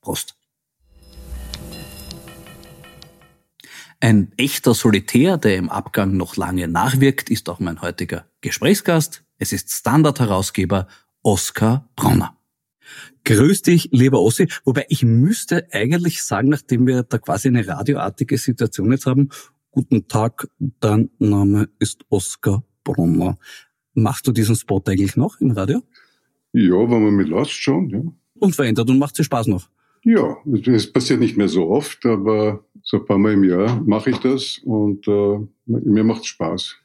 Prost. 0.00 0.39
Ein 4.02 4.32
echter 4.38 4.72
Solitär, 4.72 5.36
der 5.36 5.58
im 5.58 5.68
Abgang 5.68 6.16
noch 6.16 6.36
lange 6.36 6.66
nachwirkt, 6.68 7.28
ist 7.28 7.50
auch 7.50 7.60
mein 7.60 7.82
heutiger 7.82 8.24
Gesprächsgast. 8.40 9.24
Es 9.36 9.52
ist 9.52 9.70
Standard-Herausgeber 9.70 10.88
Oskar 11.22 11.86
Bronner. 11.96 12.34
Grüß 13.24 13.60
dich, 13.60 13.90
lieber 13.92 14.22
Ossi. 14.22 14.48
Wobei 14.64 14.86
ich 14.88 15.02
müsste 15.02 15.68
eigentlich 15.72 16.22
sagen, 16.22 16.48
nachdem 16.48 16.86
wir 16.86 17.02
da 17.02 17.18
quasi 17.18 17.48
eine 17.48 17.68
radioartige 17.68 18.38
Situation 18.38 18.90
jetzt 18.90 19.04
haben, 19.04 19.28
guten 19.70 20.08
Tag, 20.08 20.48
dein 20.58 21.10
Name 21.18 21.68
ist 21.78 22.06
Oskar 22.08 22.64
Bronner. 22.84 23.36
Machst 23.92 24.26
du 24.26 24.32
diesen 24.32 24.56
Spot 24.56 24.82
eigentlich 24.86 25.16
noch 25.16 25.38
im 25.42 25.50
Radio? 25.50 25.82
Ja, 26.54 26.72
wenn 26.72 27.02
man 27.02 27.14
mit 27.16 27.28
lässt 27.28 27.52
schon, 27.52 27.90
ja. 27.90 28.00
Unverändert 28.38 28.88
und 28.88 28.98
macht 28.98 29.18
dir 29.18 29.24
Spaß 29.24 29.48
noch? 29.48 29.68
Ja, 30.02 30.38
es 30.66 30.90
passiert 30.92 31.20
nicht 31.20 31.36
mehr 31.36 31.48
so 31.48 31.68
oft, 31.68 32.06
aber 32.06 32.64
so 32.82 32.98
ein 32.98 33.04
paar 33.04 33.18
Mal 33.18 33.34
im 33.34 33.44
Jahr 33.44 33.82
mache 33.82 34.10
ich 34.10 34.18
das 34.18 34.58
und 34.64 35.06
äh, 35.06 35.38
mir 35.66 36.04
macht 36.04 36.26
Spaß. 36.26 36.76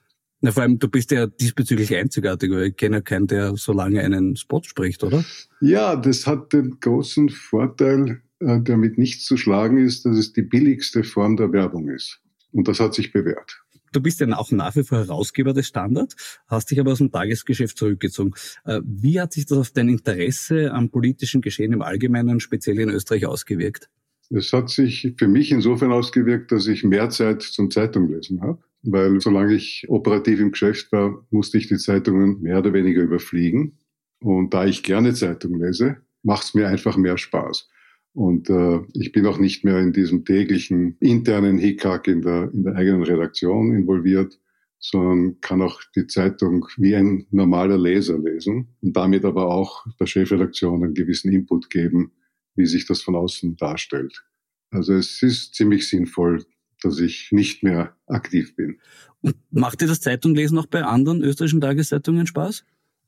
Na, 0.42 0.52
vor 0.52 0.64
allem, 0.64 0.78
du 0.78 0.90
bist 0.90 1.12
ja 1.12 1.26
diesbezüglich 1.26 1.96
einzigartig, 1.96 2.52
weil 2.52 2.68
ich 2.68 2.76
kenne 2.76 2.98
ja 2.98 3.02
keinen, 3.02 3.28
der 3.28 3.56
so 3.56 3.74
lange 3.74 4.02
einen 4.02 4.36
Spot 4.36 4.62
spricht, 4.64 5.04
oder? 5.04 5.24
Ja, 5.62 5.96
das 5.96 6.28
hat 6.28 6.54
den 6.54 6.78
großen 6.80 7.30
Vorteil, 7.30 8.22
äh, 8.40 8.60
der 8.60 8.78
mit 8.78 8.98
nichts 8.98 9.26
zu 9.26 9.38
schlagen 9.38 9.78
ist, 9.78 10.06
dass 10.06 10.18
es 10.18 10.34
die 10.34 10.44
billigste 10.44 11.04
Form 11.04 11.38
der 11.38 11.52
Werbung 11.52 11.90
ist. 11.90 12.20
Und 12.52 12.68
das 12.68 12.80
hat 12.80 12.94
sich 12.94 13.12
bewährt. 13.12 13.65
Du 13.96 14.02
bist 14.02 14.20
ja 14.20 14.28
auch 14.38 14.52
nach 14.52 14.76
wie 14.76 14.84
vor 14.84 14.98
Herausgeber 14.98 15.54
des 15.54 15.68
Standard, 15.68 16.16
hast 16.48 16.70
dich 16.70 16.82
aber 16.82 16.92
aus 16.92 16.98
dem 16.98 17.12
Tagesgeschäft 17.12 17.78
zurückgezogen. 17.78 18.34
Äh, 18.66 18.82
wie 18.84 19.22
hat 19.22 19.32
sich 19.32 19.46
das 19.46 19.58
auf 19.58 19.72
dein 19.72 19.88
Interesse 19.88 20.74
am 20.74 20.90
politischen 20.90 21.40
Geschehen 21.40 21.72
im 21.72 21.82
Allgemeinen, 21.82 22.42
speziell 22.42 22.78
in 22.80 22.90
Österreich, 22.90 23.26
ausgewirkt? 23.26 23.90
Es 24.30 24.52
hat 24.52 24.70
sich 24.70 25.14
für 25.18 25.30
mich 25.30 25.52
insofern 25.52 25.94
ausgewirkt, 25.94 26.52
dass 26.52 26.68
ich 26.68 26.84
mehr 26.84 27.10
Zeit 27.10 27.42
zum 27.42 27.72
Zeitung 27.72 28.10
lesen 28.10 28.42
habe. 28.42 28.60
Weil 28.84 29.22
solange 29.22 29.54
ich 29.54 29.86
operativ 29.88 30.42
im 30.42 30.52
Geschäft 30.52 30.92
war, 30.92 31.26
musste 31.30 31.58
ich 31.58 31.68
die 31.68 31.78
Zeitungen 31.78 32.42
mehr 32.42 32.60
oder 32.60 32.74
weniger 32.74 33.02
überfliegen. 33.02 33.78
Und 34.20 34.54
da 34.54 34.66
ich 34.66 34.84
gerne 34.84 35.14
Zeitung 35.14 35.58
lese, 35.58 35.98
macht 36.22 36.44
es 36.44 36.54
mir 36.54 36.68
einfach 36.68 36.98
mehr 36.98 37.18
Spaß. 37.18 37.70
Und 38.16 38.50
äh, 38.50 38.80
ich 38.94 39.12
bin 39.12 39.26
auch 39.26 39.38
nicht 39.40 39.66
mehr 39.66 39.80
in 39.80 39.92
diesem 39.92 40.24
täglichen 40.24 40.96
internen 41.02 41.58
Hickhack 41.58 42.08
in 42.08 42.22
der, 42.22 42.50
in 42.54 42.64
der 42.64 42.76
eigenen 42.76 43.04
Redaktion 43.04 43.76
involviert, 43.76 44.40
sondern 44.80 45.42
kann 45.42 45.62
auch 45.62 45.82
die 45.98 46.08
Zeitung 46.08 46.66
wie 46.78 46.96
ein 46.96 47.28
normaler 47.32 47.78
Leser 47.78 48.18
lesen 48.18 48.70
und 48.82 48.96
damit 48.96 49.26
aber 49.26 49.50
auch 49.50 49.86
der 50.00 50.06
Chefredaktion 50.06 50.82
einen 50.82 50.94
gewissen 50.94 51.30
Input 51.30 51.70
geben, 51.70 52.14
wie 52.56 52.66
sich 52.66 52.88
das 52.88 53.02
von 53.02 53.16
außen 53.18 53.58
darstellt. 53.58 54.24
Also 54.72 54.94
es 54.94 55.22
ist 55.22 55.54
ziemlich 55.54 55.90
sinnvoll, 55.90 56.46
dass 56.82 57.00
ich 57.00 57.34
nicht 57.34 57.64
mehr 57.64 57.98
aktiv 58.08 58.56
bin. 58.56 58.80
Und 59.20 59.36
macht 59.52 59.82
dir 59.82 59.88
das 59.88 60.00
Zeitunglesen 60.00 60.58
auch 60.58 60.68
bei 60.68 60.84
anderen 60.86 61.22
österreichischen 61.22 61.60
Tageszeitungen 61.60 62.28
Spaß? 62.28 62.64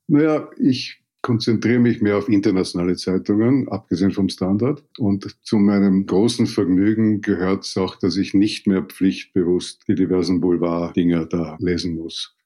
Naja, 0.06 0.50
ich 0.58 1.02
konzentriere 1.22 1.80
mich 1.80 2.00
mehr 2.00 2.16
auf 2.16 2.28
internationale 2.28 2.96
Zeitungen, 2.96 3.68
abgesehen 3.68 4.12
vom 4.12 4.28
Standard. 4.28 4.84
Und 4.98 5.36
zu 5.42 5.56
meinem 5.56 6.06
großen 6.06 6.46
Vergnügen 6.46 7.20
gehört 7.20 7.64
es 7.64 7.76
auch, 7.76 7.96
dass 7.96 8.16
ich 8.16 8.34
nicht 8.34 8.66
mehr 8.66 8.82
pflichtbewusst 8.82 9.82
die 9.88 9.94
diversen 9.94 10.40
Boulevard-Dinger 10.40 11.26
da 11.26 11.56
lesen 11.60 11.96
muss, 11.96 12.36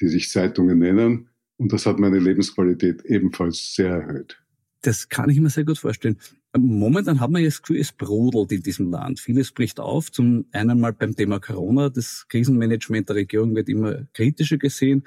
die 0.00 0.08
sich 0.08 0.30
Zeitungen 0.30 0.78
nennen. 0.78 1.28
Und 1.58 1.72
das 1.72 1.86
hat 1.86 1.98
meine 1.98 2.18
Lebensqualität 2.18 3.04
ebenfalls 3.04 3.74
sehr 3.74 3.90
erhöht. 3.90 4.42
Das 4.80 5.08
kann 5.08 5.30
ich 5.30 5.38
mir 5.38 5.48
sehr 5.48 5.64
gut 5.64 5.78
vorstellen. 5.78 6.18
Momentan 6.58 7.20
hat 7.20 7.30
man 7.30 7.40
ja 7.40 7.48
das 7.48 7.62
Gefühl, 7.62 7.78
es 7.78 7.92
brodelt 7.92 8.50
in 8.50 8.62
diesem 8.62 8.90
Land. 8.90 9.20
Vieles 9.20 9.52
bricht 9.52 9.78
auf. 9.78 10.10
Zum 10.10 10.46
einen 10.50 10.80
mal 10.80 10.92
beim 10.92 11.14
Thema 11.14 11.38
Corona. 11.38 11.88
Das 11.88 12.26
Krisenmanagement 12.28 13.08
der 13.08 13.16
Regierung 13.16 13.54
wird 13.54 13.68
immer 13.68 14.04
kritischer 14.12 14.58
gesehen, 14.58 15.04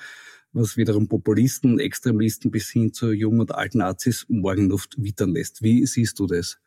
was 0.56 0.78
wiederum 0.78 1.08
Populisten, 1.08 1.80
Extremisten 1.80 2.50
bis 2.50 2.70
hin 2.70 2.94
zu 2.94 3.12
jungen 3.12 3.42
und 3.42 3.54
alten 3.54 3.80
Nazis 3.80 4.26
Morgenluft 4.30 4.96
wittern 4.98 5.32
lässt. 5.32 5.62
Wie 5.62 5.86
siehst 5.86 6.18
du 6.20 6.28
das? 6.28 6.58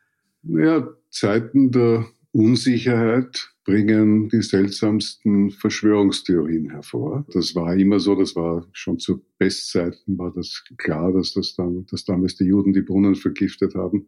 Ja, 0.43 0.87
Zeiten 1.09 1.71
der 1.71 2.05
Unsicherheit 2.31 3.49
bringen 3.65 4.29
die 4.29 4.41
seltsamsten 4.41 5.49
Verschwörungstheorien 5.51 6.69
hervor. 6.69 7.25
Das 7.33 7.55
war 7.55 7.75
immer 7.75 7.99
so, 7.99 8.15
das 8.15 8.35
war 8.35 8.67
schon 8.71 8.99
zu 8.99 9.25
Bestzeiten 9.37 10.17
war 10.17 10.31
das 10.31 10.63
klar, 10.77 11.11
dass, 11.11 11.33
das 11.33 11.55
dann, 11.55 11.85
dass 11.87 12.05
damals 12.05 12.35
die 12.35 12.45
Juden 12.45 12.73
die 12.73 12.81
Brunnen 12.81 13.15
vergiftet 13.15 13.75
haben. 13.75 14.07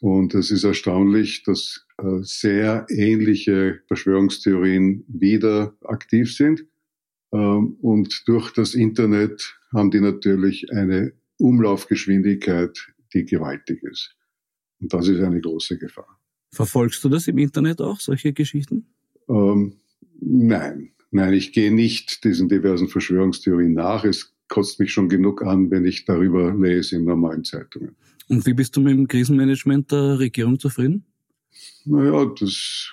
Und 0.00 0.34
es 0.34 0.50
ist 0.50 0.64
erstaunlich, 0.64 1.42
dass 1.44 1.86
äh, 1.98 2.18
sehr 2.22 2.86
ähnliche 2.90 3.80
Verschwörungstheorien 3.86 5.04
wieder 5.08 5.74
aktiv 5.84 6.34
sind. 6.34 6.66
Ähm, 7.36 7.76
und 7.82 8.22
durch 8.26 8.52
das 8.52 8.74
Internet 8.74 9.54
haben 9.72 9.90
die 9.90 10.00
natürlich 10.00 10.72
eine 10.72 11.12
Umlaufgeschwindigkeit, 11.38 12.78
die 13.12 13.24
gewaltig 13.24 13.82
ist. 13.82 14.14
Und 14.80 14.92
das 14.92 15.08
ist 15.08 15.20
eine 15.20 15.40
große 15.40 15.78
Gefahr. 15.78 16.18
Verfolgst 16.50 17.02
du 17.04 17.08
das 17.08 17.28
im 17.28 17.38
Internet 17.38 17.80
auch, 17.80 18.00
solche 18.00 18.32
Geschichten? 18.32 18.86
Ähm, 19.28 19.74
nein, 20.20 20.92
nein, 21.10 21.34
ich 21.34 21.52
gehe 21.52 21.72
nicht 21.72 22.24
diesen 22.24 22.48
diversen 22.48 22.88
Verschwörungstheorien 22.88 23.74
nach. 23.74 24.04
Es 24.04 24.34
kotzt 24.48 24.80
mich 24.80 24.92
schon 24.92 25.08
genug 25.08 25.42
an, 25.42 25.70
wenn 25.70 25.84
ich 25.84 26.04
darüber 26.04 26.54
lese 26.54 26.96
in 26.96 27.04
normalen 27.04 27.44
Zeitungen. 27.44 27.96
Und 28.28 28.46
wie 28.46 28.54
bist 28.54 28.76
du 28.76 28.80
mit 28.80 28.96
dem 28.96 29.06
Krisenmanagement 29.06 29.92
der 29.92 30.18
Regierung 30.18 30.58
zufrieden? 30.58 31.04
Naja, 31.84 32.24
das, 32.38 32.92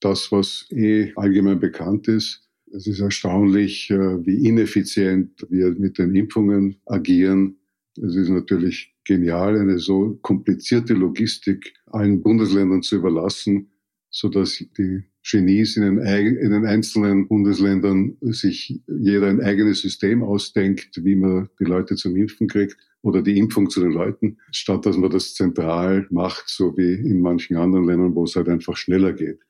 das 0.00 0.30
was 0.30 0.66
eh 0.70 1.12
allgemein 1.16 1.58
bekannt 1.58 2.08
ist. 2.08 2.49
Es 2.72 2.86
ist 2.86 3.00
erstaunlich, 3.00 3.90
äh, 3.90 4.24
wie 4.26 4.46
ineffizient 4.46 5.46
wir 5.48 5.72
mit 5.72 5.98
den 5.98 6.14
Impfungen 6.14 6.76
agieren. 6.86 7.56
Es 7.96 8.14
ist 8.14 8.28
natürlich 8.28 8.94
genial, 9.04 9.58
eine 9.58 9.78
so 9.78 10.18
komplizierte 10.22 10.94
Logistik 10.94 11.74
allen 11.86 12.22
Bundesländern 12.22 12.82
zu 12.82 12.96
überlassen, 12.96 13.70
so 14.10 14.28
dass 14.28 14.64
die 14.78 15.02
Genies 15.22 15.76
in 15.76 15.82
den, 15.82 15.98
in 15.98 16.50
den, 16.50 16.64
einzelnen 16.64 17.28
Bundesländern 17.28 18.16
sich 18.20 18.80
jeder 18.86 19.28
ein 19.28 19.42
eigenes 19.42 19.82
System 19.82 20.22
ausdenkt, 20.22 21.04
wie 21.04 21.14
man 21.14 21.50
die 21.58 21.64
Leute 21.64 21.94
zum 21.96 22.16
Impfen 22.16 22.48
kriegt 22.48 22.76
oder 23.02 23.20
die 23.20 23.36
Impfung 23.36 23.68
zu 23.68 23.80
den 23.80 23.92
Leuten, 23.92 24.38
statt 24.50 24.86
dass 24.86 24.96
man 24.96 25.10
das 25.10 25.34
zentral 25.34 26.06
macht, 26.10 26.44
so 26.46 26.76
wie 26.76 26.94
in 26.94 27.20
manchen 27.20 27.56
anderen 27.56 27.86
Ländern, 27.86 28.14
wo 28.14 28.24
es 28.24 28.34
halt 28.34 28.48
einfach 28.48 28.76
schneller 28.76 29.12
geht. 29.12 29.40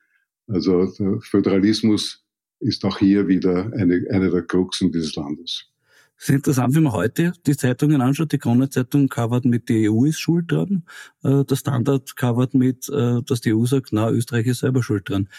Also 0.47 0.85
der 0.85 1.19
Föderalismus 1.21 2.25
ist 2.61 2.85
auch 2.85 2.99
hier 2.99 3.27
wieder 3.27 3.71
eine, 3.73 4.05
eine 4.09 4.29
der 4.29 4.43
Kruxen 4.43 4.91
dieses 4.91 5.15
Landes. 5.15 5.71
Es 6.17 6.29
ist 6.29 6.35
interessant, 6.35 6.75
wenn 6.75 6.83
man 6.83 6.93
heute 6.93 7.33
die 7.47 7.57
Zeitungen 7.57 7.99
anschaut. 7.99 8.31
Die 8.31 8.37
Krone-Zeitung 8.37 9.09
covert 9.09 9.43
mit, 9.43 9.69
die 9.69 9.89
EU 9.89 10.05
ist 10.05 10.19
schuld 10.19 10.51
dran. 10.51 10.83
Äh, 11.23 11.43
der 11.45 11.55
Standard 11.55 12.15
covert 12.15 12.53
mit, 12.53 12.87
äh, 12.89 13.23
dass 13.23 13.41
die 13.41 13.55
EU 13.55 13.65
sagt, 13.65 13.89
na, 13.91 14.11
Österreich 14.11 14.45
ist 14.45 14.59
selber 14.59 14.83
schuld 14.83 15.09
dran. 15.09 15.29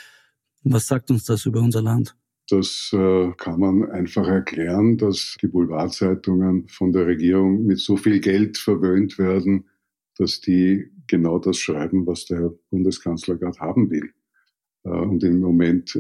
Was 0.65 0.89
sagt 0.89 1.13
uns 1.13 1.25
das 1.25 1.47
über 1.47 1.61
unser 1.61 1.83
Land? 1.83 2.17
Das 2.49 2.91
äh, 2.93 3.31
kann 3.39 3.61
man 3.61 3.89
einfach 3.93 4.27
erklären, 4.27 4.99
dass 4.99 5.37
die 5.41 5.47
Boulevardzeitungen 5.47 6.67
von 6.67 6.91
der 6.91 7.07
Regierung 7.07 7.65
mit 7.65 7.79
so 7.79 7.97
viel 7.97 8.19
Geld 8.19 8.59
verwöhnt 8.59 9.19
werden, 9.19 9.69
dass 10.19 10.41
die 10.41 10.91
genau 11.07 11.39
das 11.39 11.59
schreiben, 11.59 12.09
was 12.09 12.25
der 12.25 12.53
Bundeskanzler 12.71 13.37
gerade 13.37 13.61
haben 13.61 13.89
will. 13.91 14.11
und 14.83 15.23
im 15.23 15.39
Moment 15.39 15.97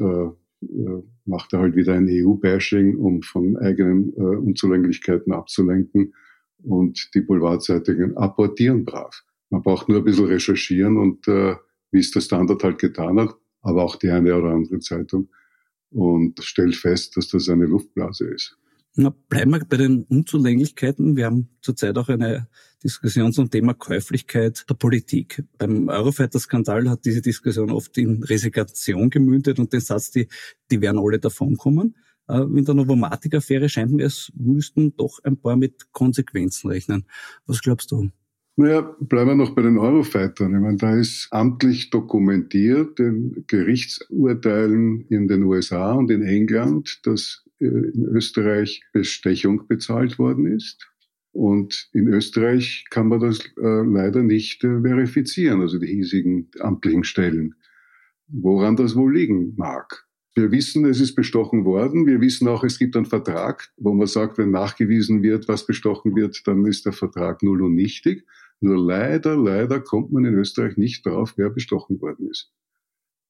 äh, 0.62 1.02
macht 1.25 1.52
er 1.52 1.61
halt 1.61 1.76
wieder 1.76 1.95
ein 1.95 2.09
EU-Bashing, 2.09 2.97
um 2.97 3.23
von 3.23 3.57
eigenen 3.59 4.12
äh, 4.16 4.21
Unzulänglichkeiten 4.21 5.33
abzulenken. 5.33 6.14
Und 6.62 7.11
die 7.14 7.21
Boulevardzeitungen 7.21 8.17
apportieren 8.17 8.84
brav. 8.84 9.23
Man 9.50 9.63
braucht 9.63 9.89
nur 9.89 9.99
ein 9.99 10.04
bisschen 10.04 10.26
recherchieren 10.26 10.97
und 10.97 11.26
äh, 11.28 11.56
wie 11.91 11.99
es 11.99 12.10
der 12.13 12.21
Standard 12.21 12.63
halt 12.63 12.78
getan 12.78 13.21
hat, 13.21 13.34
aber 13.60 13.82
auch 13.82 13.97
die 13.97 14.10
eine 14.10 14.37
oder 14.37 14.50
andere 14.50 14.78
Zeitung 14.78 15.28
und 15.91 16.43
stellt 16.43 16.75
fest, 16.75 17.17
dass 17.17 17.28
das 17.28 17.49
eine 17.49 17.67
Luftblase 17.67 18.28
ist. 18.28 18.56
Na, 18.95 19.15
bleiben 19.31 19.52
wir 19.52 19.61
bei 19.61 19.78
den 19.78 20.05
Unzulänglichkeiten. 20.05 21.17
Wir 21.17 21.25
haben 21.25 21.49
zurzeit 21.63 21.97
auch 21.97 22.11
eine 22.11 22.49
Diskussion 22.85 23.33
zum 23.33 23.49
Thema 23.49 23.73
Käuflichkeit 23.73 24.67
der 24.69 24.75
Politik. 24.75 25.45
Beim 25.57 25.89
Eurofighter-Skandal 25.89 26.91
hat 26.91 27.07
diese 27.07 27.23
Diskussion 27.23 27.71
oft 27.71 27.97
in 27.97 28.23
Resignation 28.23 29.09
gemündet 29.09 29.59
und 29.59 29.73
den 29.73 29.81
Satz, 29.81 30.11
die, 30.11 30.28
die 30.71 30.83
werden 30.83 30.99
alle 30.99 31.19
davonkommen. 31.19 31.97
Äh, 32.28 32.43
in 32.43 32.67
der 32.67 32.75
Novomatic-Affäre 32.75 33.71
scheint 33.71 33.93
mir, 33.93 34.05
es 34.05 34.31
müssten 34.35 34.95
doch 34.95 35.21
ein 35.25 35.39
paar 35.39 35.57
mit 35.57 35.91
Konsequenzen 35.93 36.71
rechnen. 36.71 37.07
Was 37.47 37.63
glaubst 37.63 37.93
du? 37.93 38.11
Naja, 38.57 38.83
bleiben 39.00 39.31
wir 39.31 39.35
noch 39.37 39.55
bei 39.55 39.63
den 39.63 39.78
Eurofightern. 39.78 40.55
Ich 40.55 40.61
meine, 40.61 40.76
da 40.76 40.95
ist 40.95 41.28
amtlich 41.31 41.89
dokumentiert 41.89 43.00
in 43.00 43.45
Gerichtsurteilen 43.47 45.07
in 45.09 45.28
den 45.28 45.45
USA 45.45 45.93
und 45.93 46.11
in 46.11 46.23
England, 46.23 47.00
dass 47.07 47.43
in 47.63 48.07
Österreich 48.07 48.83
Bestechung 48.93 49.67
bezahlt 49.69 50.19
worden 50.19 50.47
ist. 50.47 50.89
Und 51.33 51.89
in 51.93 52.09
Österreich 52.09 52.85
kann 52.91 53.09
man 53.09 53.21
das 53.21 53.41
äh, 53.41 53.83
leider 53.85 54.23
nicht 54.23 54.63
äh, 54.65 54.81
verifizieren, 54.83 55.63
also 55.63 55.79
die 55.79 55.87
hiesigen 55.87 56.51
amtlichen 56.61 57.05
Stellen. 57.05 57.55
Woran 58.29 58.77
das 58.77 58.95
wohl 58.97 59.15
liegen 59.15 59.55
mag. 59.57 60.07
Wir 60.35 60.51
wissen, 60.51 60.85
es 60.87 61.01
ist 61.01 61.15
bestochen 61.15 61.65
worden. 61.65 62.07
Wir 62.07 62.21
wissen 62.21 62.49
auch, 62.49 62.65
es 62.65 62.79
gibt 62.79 62.97
einen 62.97 63.07
Vertrag, 63.07 63.71
wo 63.77 63.93
man 63.93 64.07
sagt, 64.07 64.39
wenn 64.39 64.51
nachgewiesen 64.51 65.23
wird, 65.23 65.49
was 65.49 65.67
bestochen 65.67 66.15
wird, 66.15 66.41
dann 66.47 66.65
ist 66.65 66.87
der 66.87 66.93
Vertrag 66.93 67.43
null 67.43 67.63
und 67.63 67.75
nichtig. 67.75 68.27
Nur 68.61 68.79
leider, 68.79 69.37
leider 69.37 69.81
kommt 69.81 70.13
man 70.13 70.25
in 70.25 70.35
Österreich 70.35 70.77
nicht 70.77 71.05
drauf, 71.05 71.35
wer 71.37 71.51
bestochen 71.51 72.01
worden 72.01 72.31
ist. 72.31 72.51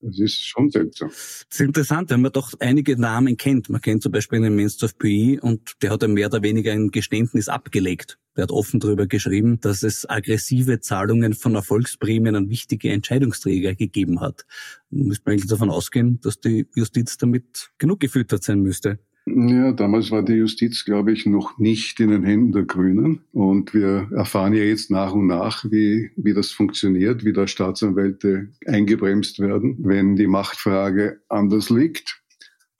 Das 0.04 0.18
ist 0.18 0.44
schon 0.44 0.68
seltsam. 0.68 1.10
Das 1.10 1.46
ist 1.50 1.60
interessant, 1.60 2.10
wenn 2.10 2.22
man 2.22 2.32
doch 2.32 2.54
einige 2.58 3.00
Namen 3.00 3.36
kennt. 3.36 3.68
Man 3.68 3.80
kennt 3.80 4.02
zum 4.02 4.10
Beispiel 4.10 4.38
einen 4.38 4.56
Menstorf 4.56 4.98
Puy 4.98 5.38
und 5.40 5.74
der 5.80 5.90
hat 5.90 6.02
ja 6.02 6.08
mehr 6.08 6.26
oder 6.26 6.42
weniger 6.42 6.72
ein 6.72 6.90
Geständnis 6.90 7.48
abgelegt. 7.48 8.18
Der 8.36 8.42
hat 8.42 8.50
offen 8.50 8.80
darüber 8.80 9.06
geschrieben, 9.06 9.60
dass 9.60 9.84
es 9.84 10.08
aggressive 10.10 10.80
Zahlungen 10.80 11.34
von 11.34 11.54
Erfolgsprämien 11.54 12.34
an 12.34 12.48
wichtige 12.48 12.90
Entscheidungsträger 12.90 13.76
gegeben 13.76 14.20
hat. 14.20 14.44
Müsste 14.90 15.22
man 15.26 15.34
eigentlich 15.34 15.50
davon 15.50 15.70
ausgehen, 15.70 16.18
dass 16.20 16.40
die 16.40 16.66
Justiz 16.74 17.16
damit 17.16 17.70
genug 17.78 18.00
gefüttert 18.00 18.42
sein 18.42 18.60
müsste. 18.60 18.98
Ja, 19.24 19.70
damals 19.70 20.10
war 20.10 20.24
die 20.24 20.34
Justiz, 20.34 20.84
glaube 20.84 21.12
ich, 21.12 21.26
noch 21.26 21.56
nicht 21.58 22.00
in 22.00 22.10
den 22.10 22.24
Händen 22.24 22.52
der 22.52 22.64
Grünen. 22.64 23.20
Und 23.32 23.72
wir 23.72 24.08
erfahren 24.12 24.52
ja 24.52 24.64
jetzt 24.64 24.90
nach 24.90 25.12
und 25.12 25.28
nach, 25.28 25.64
wie, 25.70 26.10
wie 26.16 26.34
das 26.34 26.50
funktioniert, 26.50 27.24
wie 27.24 27.32
da 27.32 27.46
Staatsanwälte 27.46 28.48
eingebremst 28.66 29.38
werden, 29.38 29.76
wenn 29.80 30.16
die 30.16 30.26
Machtfrage 30.26 31.20
anders 31.28 31.70
liegt. 31.70 32.20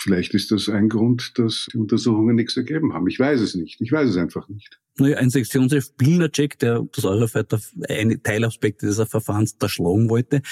Vielleicht 0.01 0.35
ist 0.35 0.51
das 0.51 0.69
ein 0.69 0.89
Grund, 0.89 1.39
dass 1.39 1.69
die 1.73 1.79
Untersuchungen 1.79 2.35
nichts 2.35 2.57
ergeben 2.57 2.93
haben. 2.93 3.07
Ich 3.07 3.21
weiß 3.21 3.41
es 3.41 3.55
nicht. 3.55 3.81
Ich 3.81 3.93
weiß 3.93 4.11
es 4.11 4.17
einfach 4.17 4.49
nicht. 4.49 4.81
Naja, 4.99 5.19
ein 5.19 5.31
Sektionschef 5.31 5.95
Billnercheck, 5.95 6.59
der 6.59 6.85
das 6.93 7.05
Eurofighter 7.05 7.61
eine 7.89 8.21
Teilaspekte 8.21 8.87
dieses 8.87 9.09
Verfahrens 9.09 9.59
da 9.59 9.69
schlagen 9.69 10.11
wollte, 10.11 10.43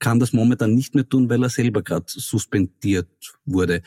kann 0.00 0.18
das 0.18 0.32
momentan 0.32 0.74
nicht 0.74 0.96
mehr 0.96 1.08
tun, 1.08 1.30
weil 1.30 1.42
er 1.42 1.50
selber 1.50 1.82
gerade 1.82 2.06
suspendiert 2.08 3.08
wurde. 3.44 3.82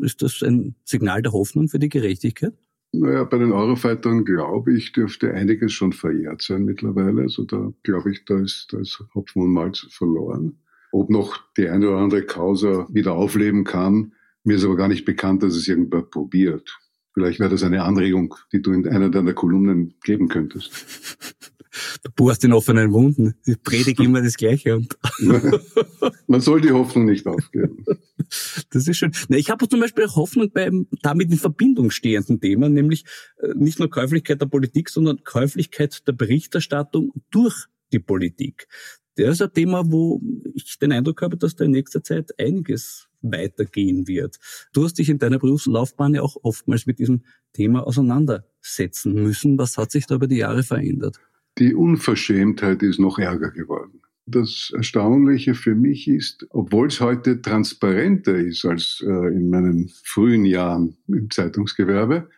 Ist 0.00 0.22
das 0.22 0.42
ein 0.42 0.74
Signal 0.84 1.22
der 1.22 1.32
Hoffnung 1.32 1.68
für 1.68 1.78
die 1.78 1.88
Gerechtigkeit? 1.88 2.54
Naja, 2.92 3.24
bei 3.24 3.38
den 3.38 3.52
Eurofightern 3.52 4.24
glaube 4.24 4.76
ich, 4.76 4.92
dürfte 4.92 5.32
einiges 5.32 5.72
schon 5.72 5.92
verjährt 5.92 6.42
sein 6.42 6.64
mittlerweile. 6.64 7.22
Also 7.22 7.44
da 7.44 7.72
glaube 7.82 8.12
ich, 8.12 8.24
da 8.26 8.38
ist, 8.38 8.72
da 8.72 8.80
ist 8.80 9.02
Hopfen 9.14 9.42
und 9.42 9.52
Malz 9.52 9.86
verloren. 9.90 10.58
Ob 10.92 11.08
noch 11.08 11.40
die 11.56 11.68
eine 11.68 11.88
oder 11.88 11.98
andere 11.98 12.22
Causa 12.22 12.86
wieder 12.92 13.14
aufleben 13.14 13.64
kann, 13.64 14.12
mir 14.44 14.56
ist 14.56 14.64
aber 14.64 14.76
gar 14.76 14.88
nicht 14.88 15.06
bekannt, 15.06 15.42
dass 15.42 15.54
es 15.54 15.68
irgendwer 15.68 16.02
probiert. 16.02 16.78
Vielleicht 17.14 17.40
wäre 17.40 17.50
das 17.50 17.62
eine 17.62 17.82
Anregung, 17.82 18.34
die 18.52 18.60
du 18.60 18.72
in 18.72 18.86
einer 18.88 19.08
deiner 19.08 19.32
Kolumnen 19.34 19.94
geben 20.02 20.28
könntest. 20.28 20.70
Du 22.04 22.10
bohrst 22.14 22.44
in 22.44 22.52
offenen 22.52 22.92
Wunden. 22.92 23.34
Ich 23.46 23.62
predige 23.62 24.04
immer 24.04 24.20
das 24.20 24.36
Gleiche. 24.36 24.76
Und 24.76 24.98
Man 26.26 26.40
soll 26.42 26.60
die 26.60 26.70
Hoffnung 26.70 27.06
nicht 27.06 27.26
aufgeben. 27.26 27.86
Das 28.70 28.88
ist 28.88 28.96
schön. 28.96 29.12
ich 29.28 29.50
habe 29.50 29.68
zum 29.68 29.80
Beispiel 29.80 30.06
Hoffnung 30.06 30.50
beim 30.52 30.86
damit 31.02 31.30
in 31.30 31.38
Verbindung 31.38 31.90
stehenden 31.90 32.40
Thema, 32.40 32.68
nämlich 32.68 33.04
äh, 33.38 33.54
nicht 33.54 33.78
nur 33.78 33.90
Käuflichkeit 33.90 34.40
der 34.40 34.46
Politik, 34.46 34.88
sondern 34.88 35.22
Käuflichkeit 35.24 36.06
der 36.06 36.12
Berichterstattung 36.12 37.12
durch 37.30 37.66
die 37.92 37.98
Politik. 37.98 38.68
Das 39.16 39.34
ist 39.34 39.42
ein 39.42 39.52
Thema, 39.52 39.82
wo 39.86 40.20
ich 40.54 40.78
den 40.78 40.92
Eindruck 40.92 41.20
habe, 41.20 41.36
dass 41.36 41.54
da 41.54 41.64
in 41.64 41.72
nächster 41.72 42.02
Zeit 42.02 42.30
einiges 42.38 43.08
weitergehen 43.20 44.08
wird. 44.08 44.38
Du 44.72 44.84
hast 44.84 44.98
dich 44.98 45.08
in 45.08 45.18
deiner 45.18 45.38
Berufslaufbahn 45.38 46.14
ja 46.14 46.22
auch 46.22 46.36
oftmals 46.42 46.86
mit 46.86 46.98
diesem 46.98 47.22
Thema 47.52 47.86
auseinandersetzen 47.86 49.14
müssen. 49.14 49.58
Was 49.58 49.76
hat 49.76 49.90
sich 49.90 50.06
da 50.06 50.14
über 50.14 50.26
die 50.26 50.38
Jahre 50.38 50.62
verändert? 50.62 51.20
Die 51.58 51.74
Unverschämtheit 51.74 52.82
ist 52.82 52.98
noch 52.98 53.18
ärger 53.18 53.50
geworden. 53.50 54.01
Das 54.26 54.72
Erstaunliche 54.74 55.54
für 55.54 55.74
mich 55.74 56.06
ist, 56.08 56.46
obwohl 56.50 56.86
es 56.86 57.00
heute 57.00 57.42
transparenter 57.42 58.36
ist 58.36 58.64
als 58.64 59.04
äh, 59.06 59.10
in 59.10 59.50
meinen 59.50 59.88
frühen 60.04 60.44
Jahren 60.44 60.96
im 61.08 61.28
Zeitungsgewerbe, 61.28 62.28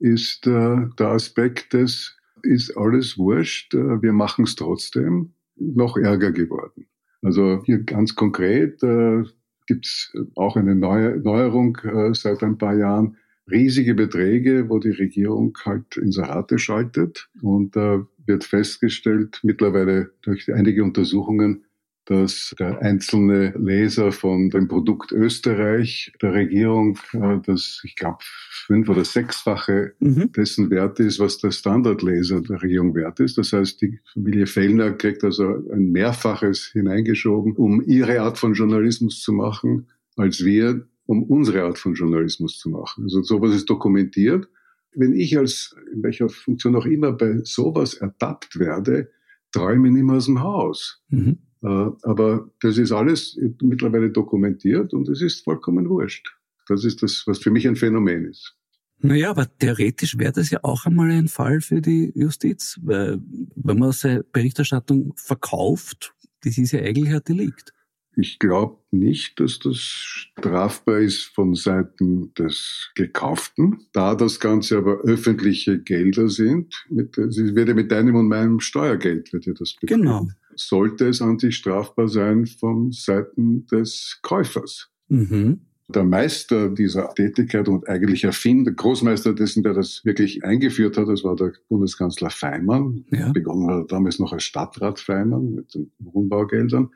ist 0.00 0.46
äh, 0.46 0.86
der 0.98 1.08
Aspekt 1.08 1.72
des, 1.72 2.16
ist 2.42 2.76
alles 2.76 3.16
wurscht, 3.16 3.72
äh, 3.74 4.02
wir 4.02 4.12
machen 4.12 4.44
es 4.44 4.54
trotzdem, 4.54 5.32
noch 5.56 5.96
ärger 5.96 6.32
geworden. 6.32 6.86
Also 7.22 7.62
hier 7.64 7.82
ganz 7.84 8.14
konkret 8.14 8.82
äh, 8.82 9.22
gibt 9.66 9.86
es 9.86 10.12
auch 10.34 10.56
eine 10.56 10.74
neue 10.74 11.18
Neuerung 11.20 11.78
äh, 11.78 12.14
seit 12.14 12.42
ein 12.42 12.58
paar 12.58 12.76
Jahren. 12.76 13.16
Riesige 13.50 13.94
Beträge, 13.94 14.68
wo 14.68 14.78
die 14.78 14.90
Regierung 14.90 15.56
halt 15.64 15.96
Inserate 15.96 16.58
schaltet. 16.58 17.28
Und 17.42 17.76
äh, 17.76 18.00
wird 18.26 18.44
festgestellt, 18.44 19.40
mittlerweile 19.42 20.12
durch 20.22 20.52
einige 20.52 20.82
Untersuchungen, 20.82 21.64
dass 22.06 22.54
der 22.58 22.82
einzelne 22.82 23.54
Leser 23.56 24.12
von 24.12 24.50
dem 24.50 24.68
Produkt 24.68 25.10
Österreich 25.12 26.12
der 26.20 26.34
Regierung, 26.34 26.98
äh, 27.12 27.38
das 27.44 27.80
ich 27.84 27.96
glaube 27.96 28.18
fünf- 28.20 28.88
oder 28.88 29.04
sechsfache 29.04 29.94
mhm. 30.00 30.30
dessen 30.32 30.70
Wert 30.70 31.00
ist, 31.00 31.18
was 31.18 31.38
der 31.38 31.50
Standardleser 31.50 32.42
der 32.42 32.62
Regierung 32.62 32.94
wert 32.94 33.20
ist. 33.20 33.38
Das 33.38 33.52
heißt, 33.52 33.80
die 33.80 34.00
Familie 34.12 34.46
Fellner 34.46 34.92
kriegt 34.92 35.24
also 35.24 35.48
ein 35.72 35.92
Mehrfaches 35.92 36.70
hineingeschoben, 36.72 37.56
um 37.56 37.82
ihre 37.82 38.20
Art 38.20 38.38
von 38.38 38.52
Journalismus 38.52 39.22
zu 39.22 39.32
machen, 39.32 39.88
als 40.16 40.44
wir, 40.44 40.86
um 41.06 41.22
unsere 41.22 41.62
Art 41.64 41.78
von 41.78 41.94
Journalismus 41.94 42.58
zu 42.58 42.68
machen. 42.68 43.04
Also 43.04 43.22
sowas 43.22 43.54
ist 43.54 43.68
dokumentiert. 43.70 44.46
Wenn 44.94 45.12
ich 45.12 45.36
als, 45.36 45.74
in 45.92 46.02
welcher 46.02 46.28
Funktion 46.28 46.76
auch 46.76 46.86
immer 46.86 47.12
bei 47.12 47.40
sowas 47.42 47.94
ertappt 47.94 48.58
werde, 48.58 49.10
träume 49.52 49.88
ich 49.88 49.94
nicht 49.94 50.04
mehr 50.04 50.16
aus 50.16 50.26
dem 50.26 50.40
Haus. 50.40 51.02
Mhm. 51.08 51.38
Äh, 51.62 51.66
aber 52.02 52.50
das 52.60 52.78
ist 52.78 52.92
alles 52.92 53.38
mittlerweile 53.62 54.10
dokumentiert 54.10 54.92
und 54.92 55.08
es 55.08 55.20
ist 55.20 55.44
vollkommen 55.44 55.88
wurscht. 55.88 56.28
Das 56.68 56.84
ist 56.84 57.02
das, 57.02 57.24
was 57.26 57.38
für 57.38 57.50
mich 57.50 57.66
ein 57.68 57.76
Phänomen 57.76 58.26
ist. 58.26 58.56
Naja, 59.00 59.30
aber 59.30 59.46
theoretisch 59.58 60.16
wäre 60.16 60.32
das 60.32 60.50
ja 60.50 60.60
auch 60.62 60.86
einmal 60.86 61.10
ein 61.10 61.28
Fall 61.28 61.60
für 61.60 61.82
die 61.82 62.10
Justiz, 62.14 62.78
weil 62.82 63.20
wenn 63.54 63.78
man 63.78 63.92
seine 63.92 64.22
Berichterstattung 64.24 65.12
verkauft, 65.16 66.14
das 66.42 66.56
ist 66.56 66.72
ja 66.72 66.80
eigentlich 66.80 67.12
ein 67.12 67.22
Delikt. 67.22 67.73
Ich 68.16 68.38
glaube 68.38 68.78
nicht, 68.90 69.40
dass 69.40 69.58
das 69.58 69.76
strafbar 69.78 71.00
ist 71.00 71.24
von 71.24 71.54
Seiten 71.54 72.32
des 72.34 72.90
Gekauften, 72.94 73.86
da 73.92 74.14
das 74.14 74.38
Ganze 74.38 74.78
aber 74.78 75.00
öffentliche 75.00 75.80
Gelder 75.80 76.28
sind. 76.28 76.86
Mit, 76.88 77.18
es 77.18 77.36
wird 77.36 77.68
ja 77.68 77.74
mit 77.74 77.90
deinem 77.90 78.14
und 78.14 78.28
meinem 78.28 78.60
Steuergeld 78.60 79.32
wird 79.32 79.46
ja 79.46 79.52
das 79.52 79.74
betrieben. 79.74 80.02
Genau 80.02 80.28
sollte 80.56 81.08
es 81.08 81.22
an 81.22 81.38
sich 81.38 81.56
strafbar 81.56 82.08
sein 82.08 82.46
von 82.46 82.92
Seiten 82.92 83.66
des 83.66 84.18
Käufers. 84.22 84.90
Mhm. 85.08 85.60
Der 85.88 86.04
Meister 86.04 86.70
dieser 86.70 87.12
Tätigkeit 87.14 87.68
und 87.68 87.86
eigentlich 87.88 88.24
Erfinder, 88.24 88.72
Großmeister 88.72 89.34
dessen, 89.34 89.62
der 89.62 89.74
das 89.74 90.02
wirklich 90.04 90.42
eingeführt 90.42 90.96
hat, 90.96 91.08
das 91.08 91.24
war 91.24 91.36
der 91.36 91.52
Bundeskanzler 91.68 92.30
Feimann. 92.30 93.04
Ja. 93.10 93.30
Begonnen 93.32 93.68
hat 93.68 93.76
er 93.76 93.86
damals 93.86 94.18
noch 94.18 94.32
als 94.32 94.44
Stadtrat 94.44 94.98
Feimann 94.98 95.54
mit 95.54 95.74
den 95.74 95.92
Wohnbaugeldern. 95.98 96.90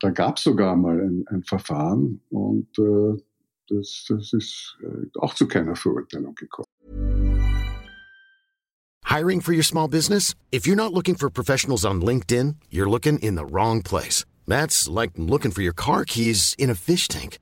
Da 0.00 0.10
gab 0.10 0.38
es 0.38 0.44
sogar 0.44 0.76
mal 0.76 0.98
ein, 0.98 1.24
ein 1.28 1.42
Verfahren 1.42 2.20
und 2.30 2.66
äh, 2.78 3.22
das, 3.68 4.06
das 4.08 4.32
ist 4.32 4.78
äh, 4.82 5.18
auch 5.20 5.34
zu 5.34 5.46
keiner 5.46 5.76
Verurteilung 5.76 6.34
gekommen. 6.34 6.66
Hiring 9.04 9.40
for 9.40 9.52
your 9.52 9.64
small 9.64 9.88
business? 9.88 10.34
If 10.52 10.66
you're 10.66 10.76
not 10.76 10.92
looking 10.92 11.16
for 11.16 11.28
professionals 11.30 11.84
on 11.84 12.00
LinkedIn, 12.00 12.56
you're 12.70 12.88
looking 12.88 13.18
in 13.18 13.34
the 13.34 13.44
wrong 13.44 13.82
place. 13.82 14.24
That's 14.46 14.88
like 14.88 15.10
looking 15.16 15.50
for 15.50 15.62
your 15.62 15.74
car 15.74 16.04
keys 16.04 16.54
in 16.58 16.70
a 16.70 16.74
fish 16.74 17.08
tank. 17.08 17.38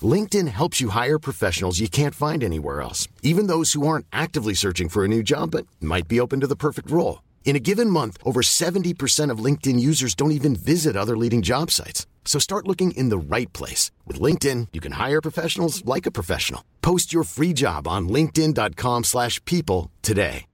LinkedIn 0.00 0.48
helps 0.48 0.80
you 0.80 0.88
hire 0.88 1.18
professionals 1.18 1.78
you 1.78 1.88
can't 1.88 2.14
find 2.14 2.42
anywhere 2.42 2.80
else, 2.80 3.06
even 3.22 3.46
those 3.46 3.74
who 3.74 3.86
aren't 3.86 4.06
actively 4.12 4.54
searching 4.54 4.88
for 4.88 5.04
a 5.04 5.08
new 5.08 5.22
job 5.22 5.50
but 5.50 5.66
might 5.80 6.08
be 6.08 6.18
open 6.18 6.40
to 6.40 6.46
the 6.46 6.56
perfect 6.56 6.90
role. 6.90 7.22
In 7.44 7.54
a 7.54 7.60
given 7.60 7.90
month, 7.90 8.16
over 8.24 8.40
70% 8.40 9.30
of 9.30 9.44
LinkedIn 9.44 9.78
users 9.78 10.14
don't 10.14 10.32
even 10.32 10.56
visit 10.56 10.96
other 10.96 11.16
leading 11.18 11.42
job 11.42 11.70
sites. 11.70 12.06
So 12.24 12.38
start 12.38 12.66
looking 12.66 12.92
in 12.92 13.10
the 13.10 13.18
right 13.18 13.52
place. 13.52 13.90
With 14.06 14.18
LinkedIn, 14.18 14.68
you 14.72 14.80
can 14.80 14.92
hire 14.92 15.20
professionals 15.20 15.84
like 15.84 16.06
a 16.06 16.10
professional. 16.10 16.62
Post 16.80 17.12
your 17.12 17.24
free 17.24 17.52
job 17.52 17.86
on 17.86 18.08
linkedin.com 18.08 19.04
slash 19.04 19.44
people 19.44 19.90
today. 20.00 20.46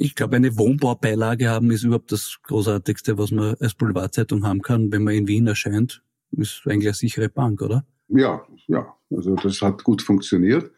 Ich 0.00 0.14
glaube, 0.14 0.36
eine 0.36 0.56
Wohnbaubeilage 0.56 1.48
haben 1.48 1.72
ist 1.72 1.82
überhaupt 1.82 2.12
das 2.12 2.38
Großartigste, 2.44 3.18
was 3.18 3.32
man 3.32 3.56
als 3.58 3.74
Boulevardzeitung 3.74 4.46
haben 4.46 4.62
kann, 4.62 4.92
wenn 4.92 5.02
man 5.02 5.14
in 5.14 5.26
Wien 5.26 5.48
erscheint. 5.48 6.04
Ist 6.30 6.62
eigentlich 6.66 6.86
eine 6.86 6.94
sichere 6.94 7.28
Bank, 7.28 7.60
oder? 7.62 7.84
Ja, 8.06 8.46
ja. 8.68 8.94
Also 9.10 9.34
das 9.34 9.60
hat 9.60 9.82
gut 9.82 10.00
funktioniert. 10.00 10.70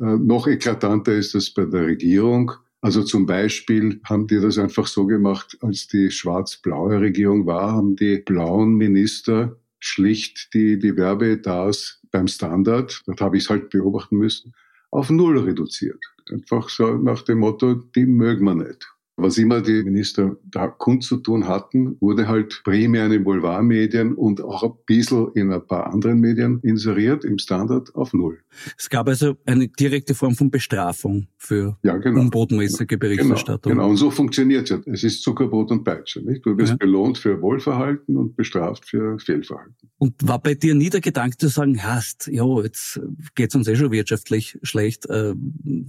Äh, 0.00 0.16
noch 0.16 0.46
eklatanter 0.46 1.14
ist 1.14 1.34
es 1.34 1.52
bei 1.52 1.64
der 1.64 1.86
Regierung. 1.86 2.52
Also 2.80 3.02
zum 3.02 3.26
Beispiel 3.26 4.00
haben 4.04 4.26
die 4.26 4.40
das 4.40 4.58
einfach 4.58 4.86
so 4.86 5.06
gemacht, 5.06 5.58
als 5.60 5.88
die 5.88 6.10
schwarz-blaue 6.10 7.00
Regierung 7.00 7.46
war, 7.46 7.72
haben 7.72 7.96
die 7.96 8.18
blauen 8.18 8.74
Minister 8.74 9.56
schlicht 9.80 10.54
die, 10.54 10.78
die 10.78 10.96
Werbeetats 10.96 12.00
beim 12.10 12.26
Standard, 12.26 13.02
das 13.06 13.20
habe 13.20 13.36
ich 13.36 13.44
es 13.44 13.50
halt 13.50 13.70
beobachten 13.70 14.16
müssen, 14.16 14.54
auf 14.90 15.10
Null 15.10 15.38
reduziert. 15.38 16.02
Einfach 16.30 16.68
so 16.68 16.96
nach 16.96 17.22
dem 17.22 17.38
Motto, 17.38 17.74
die 17.74 18.06
mögen 18.06 18.44
wir 18.44 18.54
nicht. 18.54 18.88
Was 19.20 19.36
immer 19.36 19.60
die 19.60 19.82
Minister 19.82 20.36
da 20.44 20.68
kundzutun 20.68 21.48
hatten, 21.48 21.96
wurde 22.00 22.28
halt 22.28 22.60
primär 22.62 23.06
in 23.06 23.10
den 23.10 23.24
Boulevardmedien 23.24 24.14
und 24.14 24.40
auch 24.40 24.62
ein 24.62 24.72
bisschen 24.86 25.32
in 25.34 25.52
ein 25.52 25.66
paar 25.66 25.92
anderen 25.92 26.20
Medien 26.20 26.60
inseriert, 26.62 27.24
im 27.24 27.38
Standard 27.38 27.92
auf 27.96 28.12
Null. 28.12 28.38
Es 28.78 28.88
gab 28.88 29.08
also 29.08 29.36
eine 29.44 29.66
direkte 29.66 30.14
Form 30.14 30.36
von 30.36 30.52
Bestrafung 30.52 31.26
für 31.36 31.76
ja, 31.82 31.96
genau. 31.96 32.20
unbotmäßige 32.20 32.86
genau. 32.86 33.00
Berichterstattung. 33.00 33.72
Genau, 33.72 33.82
genau, 33.82 33.90
und 33.90 33.96
so 33.96 34.12
funktioniert 34.12 34.70
es. 34.70 34.86
Es 34.86 35.02
ist 35.02 35.22
Zuckerbrot 35.24 35.72
und 35.72 35.82
Peitsche. 35.82 36.20
Nicht? 36.20 36.46
Du 36.46 36.56
wirst 36.56 36.70
ja. 36.70 36.76
belohnt 36.76 37.18
für 37.18 37.42
Wohlverhalten 37.42 38.16
und 38.16 38.36
bestraft 38.36 38.88
für 38.88 39.18
Fehlverhalten. 39.18 39.74
Und 39.98 40.14
war 40.28 40.40
bei 40.40 40.54
dir 40.54 40.76
nie 40.76 40.90
der 40.90 41.00
Gedanke 41.00 41.36
zu 41.38 41.48
sagen, 41.48 41.82
hast, 41.82 42.28
ja, 42.28 42.44
jetzt 42.62 43.00
geht's 43.34 43.56
uns 43.56 43.66
eh 43.66 43.74
schon 43.74 43.90
wirtschaftlich 43.90 44.60
schlecht, 44.62 45.06
äh, 45.06 45.34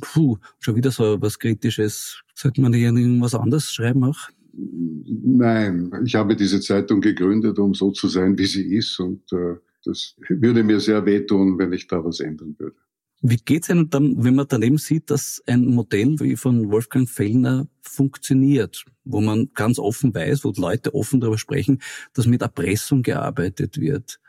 puh, 0.02 0.38
schon 0.60 0.76
wieder 0.76 0.90
so 0.90 1.22
was 1.22 1.38
Kritisches 1.38 2.24
sollte 2.40 2.62
man 2.62 2.74
hier 2.74 2.88
irgendwas 2.88 3.36
anderes 3.36 3.72
schreiben 3.72 4.04
auch? 4.04 4.30
Nein, 4.54 5.92
ich 6.06 6.16
habe 6.16 6.36
diese 6.36 6.60
Zeitung 6.60 7.02
gegründet, 7.02 7.60
um 7.60 7.74
so 7.74 7.92
zu 7.92 8.08
sein, 8.08 8.38
wie 8.38 8.46
sie 8.46 8.76
ist. 8.76 9.00
Und 9.00 9.22
äh, 9.32 9.56
das 9.86 10.16
würde 10.28 10.64
mir 10.64 10.80
sehr 10.80 11.06
wehtun, 11.06 11.58
wenn 11.58 11.74
ich 11.74 11.88
da 11.88 12.04
was 12.04 12.20
ändern 12.20 12.56
würde. 12.58 12.76
Wie 13.22 13.36
geht's 13.36 13.70
Ihnen 13.70 13.90
dann, 13.90 14.24
wenn 14.24 14.36
man 14.36 14.48
daneben 14.48 14.78
sieht, 14.78 15.12
dass 15.12 15.44
ein 15.46 15.66
Modell 15.66 16.16
wie 16.22 16.38
von 16.38 16.72
Wolfgang 16.72 17.10
Fellner 17.10 17.68
funktioniert, 17.82 18.86
wo 19.04 19.20
man 19.20 19.50
ganz 19.54 19.78
offen 19.78 20.14
weiß, 20.16 20.46
wo 20.46 20.54
Leute 20.56 20.94
offen 20.96 21.20
darüber 21.20 21.38
sprechen, 21.38 21.82
dass 22.14 22.28
mit 22.28 22.42
Erpressung 22.42 23.04
gearbeitet 23.04 23.80
wird? 23.80 24.22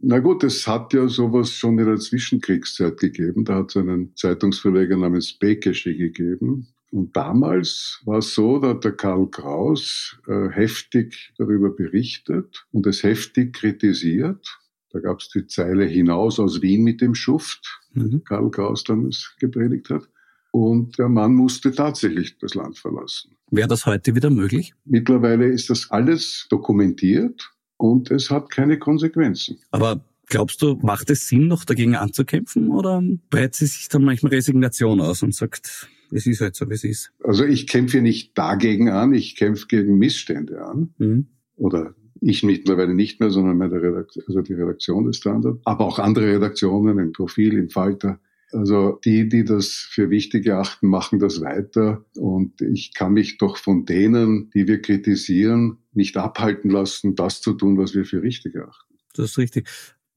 Na 0.00 0.18
gut, 0.18 0.44
es 0.44 0.66
hat 0.66 0.92
ja 0.92 1.08
sowas 1.08 1.52
schon 1.52 1.78
in 1.78 1.86
der 1.86 1.96
Zwischenkriegszeit 1.96 2.98
gegeben. 2.98 3.46
Da 3.46 3.54
hat 3.56 3.70
es 3.70 3.78
einen 3.78 4.14
Zeitungsverleger 4.14 4.98
namens 4.98 5.32
Bekesche 5.32 5.96
gegeben, 5.96 6.68
und 6.94 7.16
damals 7.16 8.00
war 8.04 8.18
es 8.18 8.34
so, 8.34 8.60
da 8.60 8.68
hat 8.68 8.84
der 8.84 8.92
Karl 8.92 9.28
Kraus 9.28 10.16
äh, 10.28 10.48
heftig 10.50 11.32
darüber 11.36 11.70
berichtet 11.70 12.68
und 12.70 12.86
es 12.86 13.02
heftig 13.02 13.52
kritisiert. 13.52 14.60
Da 14.90 15.00
gab 15.00 15.18
es 15.18 15.28
die 15.28 15.44
Zeile 15.48 15.86
hinaus 15.86 16.38
aus 16.38 16.62
Wien 16.62 16.84
mit 16.84 17.00
dem 17.00 17.16
Schuft, 17.16 17.80
mhm. 17.94 18.22
Karl 18.22 18.48
Kraus 18.52 18.84
damals 18.84 19.34
gepredigt 19.40 19.90
hat. 19.90 20.08
Und 20.52 20.96
der 20.96 21.08
Mann 21.08 21.34
musste 21.34 21.72
tatsächlich 21.72 22.38
das 22.38 22.54
Land 22.54 22.78
verlassen. 22.78 23.32
Wäre 23.50 23.66
das 23.66 23.86
heute 23.86 24.14
wieder 24.14 24.30
möglich? 24.30 24.72
Mittlerweile 24.84 25.48
ist 25.48 25.70
das 25.70 25.90
alles 25.90 26.46
dokumentiert 26.48 27.50
und 27.76 28.12
es 28.12 28.30
hat 28.30 28.50
keine 28.50 28.78
Konsequenzen. 28.78 29.58
Aber 29.72 30.00
glaubst 30.28 30.62
du, 30.62 30.76
macht 30.76 31.10
es 31.10 31.26
Sinn, 31.26 31.48
noch 31.48 31.64
dagegen 31.64 31.96
anzukämpfen 31.96 32.70
oder 32.70 33.02
breitet 33.30 33.54
sich 33.56 33.88
dann 33.88 34.04
manchmal 34.04 34.32
Resignation 34.32 35.00
aus 35.00 35.24
und 35.24 35.34
sagt, 35.34 35.88
es 36.14 36.26
ist 36.26 36.40
halt 36.40 36.54
so, 36.54 36.68
wie 36.70 36.74
es 36.74 36.84
ist. 36.84 37.12
Also 37.22 37.44
ich 37.44 37.66
kämpfe 37.66 38.00
nicht 38.00 38.38
dagegen 38.38 38.88
an, 38.88 39.12
ich 39.12 39.34
kämpfe 39.34 39.66
gegen 39.66 39.98
Missstände 39.98 40.64
an. 40.64 40.94
Mhm. 40.98 41.26
Oder 41.56 41.94
ich 42.20 42.42
mittlerweile 42.44 42.94
nicht 42.94 43.20
mehr, 43.20 43.30
sondern 43.30 43.58
meine 43.58 43.82
Redaktion, 43.82 44.24
also 44.28 44.40
die 44.40 44.54
Redaktion 44.54 45.06
des 45.06 45.16
Standard, 45.16 45.58
aber 45.64 45.84
auch 45.84 45.98
andere 45.98 46.26
Redaktionen 46.26 46.98
im 46.98 47.12
Profil, 47.12 47.54
im 47.54 47.68
Falter. 47.68 48.20
Also 48.52 49.00
die, 49.04 49.28
die 49.28 49.44
das 49.44 49.88
für 49.90 50.10
wichtig 50.10 50.46
erachten, 50.46 50.86
machen 50.86 51.18
das 51.18 51.40
weiter. 51.40 52.04
Und 52.16 52.60
ich 52.60 52.94
kann 52.94 53.12
mich 53.12 53.38
doch 53.38 53.56
von 53.56 53.84
denen, 53.84 54.50
die 54.50 54.68
wir 54.68 54.80
kritisieren, 54.80 55.78
nicht 55.92 56.16
abhalten 56.16 56.70
lassen, 56.70 57.16
das 57.16 57.40
zu 57.40 57.54
tun, 57.54 57.76
was 57.76 57.94
wir 57.94 58.04
für 58.04 58.22
richtig 58.22 58.54
erachten. 58.54 58.94
Das 59.14 59.30
ist 59.30 59.38
richtig. 59.38 59.68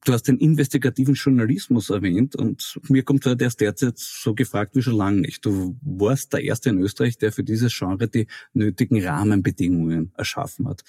Du 0.04 0.12
hast 0.12 0.24
den 0.24 0.38
investigativen 0.38 1.14
Journalismus 1.14 1.90
erwähnt 1.90 2.36
und 2.36 2.78
mir 2.88 3.02
kommt 3.02 3.26
der 3.26 3.40
ist 3.40 3.60
derzeit 3.60 3.98
so 3.98 4.34
gefragt 4.34 4.76
wie 4.76 4.82
schon 4.82 4.96
lange 4.96 5.20
nicht. 5.20 5.44
Du 5.44 5.76
warst 5.82 6.32
der 6.32 6.42
Erste 6.42 6.70
in 6.70 6.78
Österreich, 6.78 7.18
der 7.18 7.32
für 7.32 7.44
dieses 7.44 7.76
Genre 7.76 8.08
die 8.08 8.26
nötigen 8.52 9.02
Rahmenbedingungen 9.04 10.12
erschaffen 10.16 10.68
hat. 10.68 10.84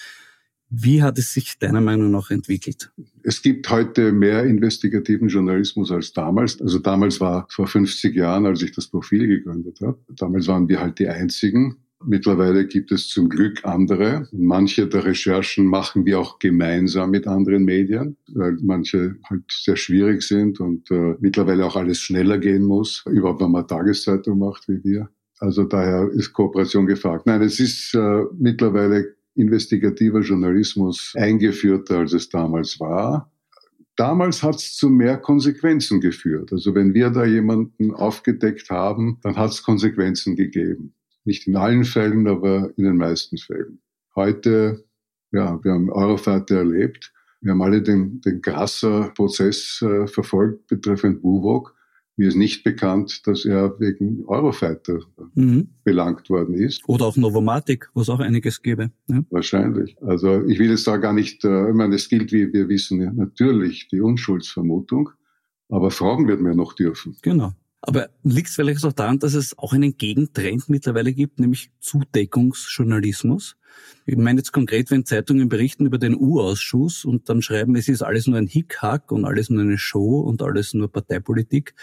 Wie 0.72 1.02
hat 1.02 1.18
es 1.18 1.34
sich 1.34 1.58
deiner 1.58 1.80
Meinung 1.80 2.12
nach 2.12 2.30
entwickelt? 2.30 2.92
Es 3.24 3.42
gibt 3.42 3.68
heute 3.68 4.12
mehr 4.12 4.44
investigativen 4.44 5.28
Journalismus 5.28 5.90
als 5.90 6.12
damals. 6.12 6.60
Also 6.60 6.78
damals 6.78 7.20
war 7.20 7.46
vor 7.50 7.66
50 7.66 8.14
Jahren, 8.14 8.46
als 8.46 8.62
ich 8.62 8.70
das 8.70 8.86
Profil 8.86 9.26
gegründet 9.26 9.80
habe. 9.80 9.98
Damals 10.16 10.46
waren 10.46 10.68
wir 10.68 10.80
halt 10.80 11.00
die 11.00 11.08
Einzigen. 11.08 11.78
Mittlerweile 12.04 12.66
gibt 12.66 12.92
es 12.92 13.08
zum 13.08 13.28
Glück 13.28 13.64
andere. 13.64 14.26
Manche 14.32 14.86
der 14.86 15.04
Recherchen 15.04 15.66
machen 15.66 16.06
wir 16.06 16.18
auch 16.18 16.38
gemeinsam 16.38 17.10
mit 17.10 17.26
anderen 17.26 17.64
Medien, 17.64 18.16
weil 18.28 18.56
manche 18.62 19.16
halt 19.28 19.42
sehr 19.50 19.76
schwierig 19.76 20.22
sind 20.22 20.60
und 20.60 20.90
äh, 20.90 21.16
mittlerweile 21.20 21.66
auch 21.66 21.76
alles 21.76 21.98
schneller 21.98 22.38
gehen 22.38 22.64
muss, 22.64 23.04
überhaupt 23.06 23.42
wenn 23.42 23.50
man 23.50 23.68
Tageszeitung 23.68 24.38
macht 24.38 24.66
wie 24.68 24.82
wir. 24.82 25.10
Also 25.40 25.64
daher 25.64 26.08
ist 26.10 26.32
Kooperation 26.32 26.86
gefragt. 26.86 27.26
Nein, 27.26 27.42
es 27.42 27.60
ist 27.60 27.94
äh, 27.94 28.24
mittlerweile 28.38 29.14
investigativer 29.34 30.20
Journalismus 30.20 31.12
eingeführter, 31.16 31.98
als 31.98 32.14
es 32.14 32.30
damals 32.30 32.80
war. 32.80 33.30
Damals 33.96 34.42
hat 34.42 34.56
es 34.56 34.74
zu 34.74 34.88
mehr 34.88 35.18
Konsequenzen 35.18 36.00
geführt. 36.00 36.52
Also 36.52 36.74
wenn 36.74 36.94
wir 36.94 37.10
da 37.10 37.26
jemanden 37.26 37.92
aufgedeckt 37.92 38.70
haben, 38.70 39.18
dann 39.22 39.36
hat 39.36 39.50
es 39.50 39.62
Konsequenzen 39.62 40.36
gegeben. 40.36 40.94
Nicht 41.24 41.46
in 41.46 41.56
allen 41.56 41.84
Fällen, 41.84 42.26
aber 42.26 42.70
in 42.76 42.84
den 42.84 42.96
meisten 42.96 43.36
Fällen. 43.38 43.80
Heute, 44.14 44.84
ja, 45.32 45.62
wir 45.62 45.72
haben 45.72 45.90
Eurofighter 45.90 46.56
erlebt. 46.58 47.12
Wir 47.40 47.52
haben 47.52 47.62
alle 47.62 47.82
den, 47.82 48.20
den 48.20 48.42
Grasser-Prozess 48.42 49.82
äh, 49.82 50.06
verfolgt 50.06 50.66
betreffend 50.66 51.22
WUWOG. 51.22 51.74
Mir 52.16 52.28
ist 52.28 52.36
nicht 52.36 52.64
bekannt, 52.64 53.26
dass 53.26 53.46
er 53.46 53.80
wegen 53.80 54.26
Eurofighter 54.26 55.00
mhm. 55.34 55.68
belangt 55.84 56.28
worden 56.28 56.54
ist. 56.54 56.86
Oder 56.86 57.06
auch 57.06 57.16
Novomatic, 57.16 57.88
wo 57.94 58.02
es 58.02 58.10
auch 58.10 58.20
einiges 58.20 58.60
gäbe. 58.60 58.90
Ja. 59.06 59.22
Wahrscheinlich. 59.30 59.96
Also 60.02 60.44
ich 60.44 60.58
will 60.58 60.68
jetzt 60.68 60.86
da 60.86 60.98
gar 60.98 61.14
nicht, 61.14 61.44
äh, 61.44 61.70
ich 61.70 61.74
meine, 61.74 61.94
es 61.94 62.10
gilt, 62.10 62.30
wie 62.32 62.52
wir 62.52 62.68
wissen, 62.68 62.98
natürlich 63.16 63.88
die 63.88 64.00
Unschuldsvermutung. 64.00 65.10
Aber 65.70 65.90
fragen 65.90 66.28
wird 66.28 66.40
man 66.40 66.52
ja 66.52 66.56
noch 66.56 66.74
dürfen. 66.74 67.16
Genau. 67.22 67.52
Aber 67.82 68.10
liegt 68.22 68.48
es 68.48 68.54
vielleicht 68.56 68.84
auch 68.84 68.92
daran, 68.92 69.18
dass 69.18 69.34
es 69.34 69.56
auch 69.56 69.72
einen 69.72 69.96
Gegentrend 69.96 70.68
mittlerweile 70.68 71.14
gibt, 71.14 71.40
nämlich 71.40 71.70
Zudeckungsjournalismus? 71.80 73.56
Ich 74.04 74.16
meine 74.16 74.40
jetzt 74.40 74.52
konkret, 74.52 74.90
wenn 74.90 75.06
Zeitungen 75.06 75.48
berichten 75.48 75.86
über 75.86 75.98
den 75.98 76.14
U-Ausschuss 76.14 77.04
und 77.04 77.28
dann 77.28 77.40
schreiben, 77.40 77.76
es 77.76 77.88
ist 77.88 78.02
alles 78.02 78.26
nur 78.26 78.38
ein 78.38 78.46
Hickhack 78.46 79.12
und 79.12 79.24
alles 79.24 79.48
nur 79.48 79.62
eine 79.62 79.78
Show 79.78 80.20
und 80.20 80.42
alles 80.42 80.74
nur 80.74 80.90
Parteipolitik 80.90 81.74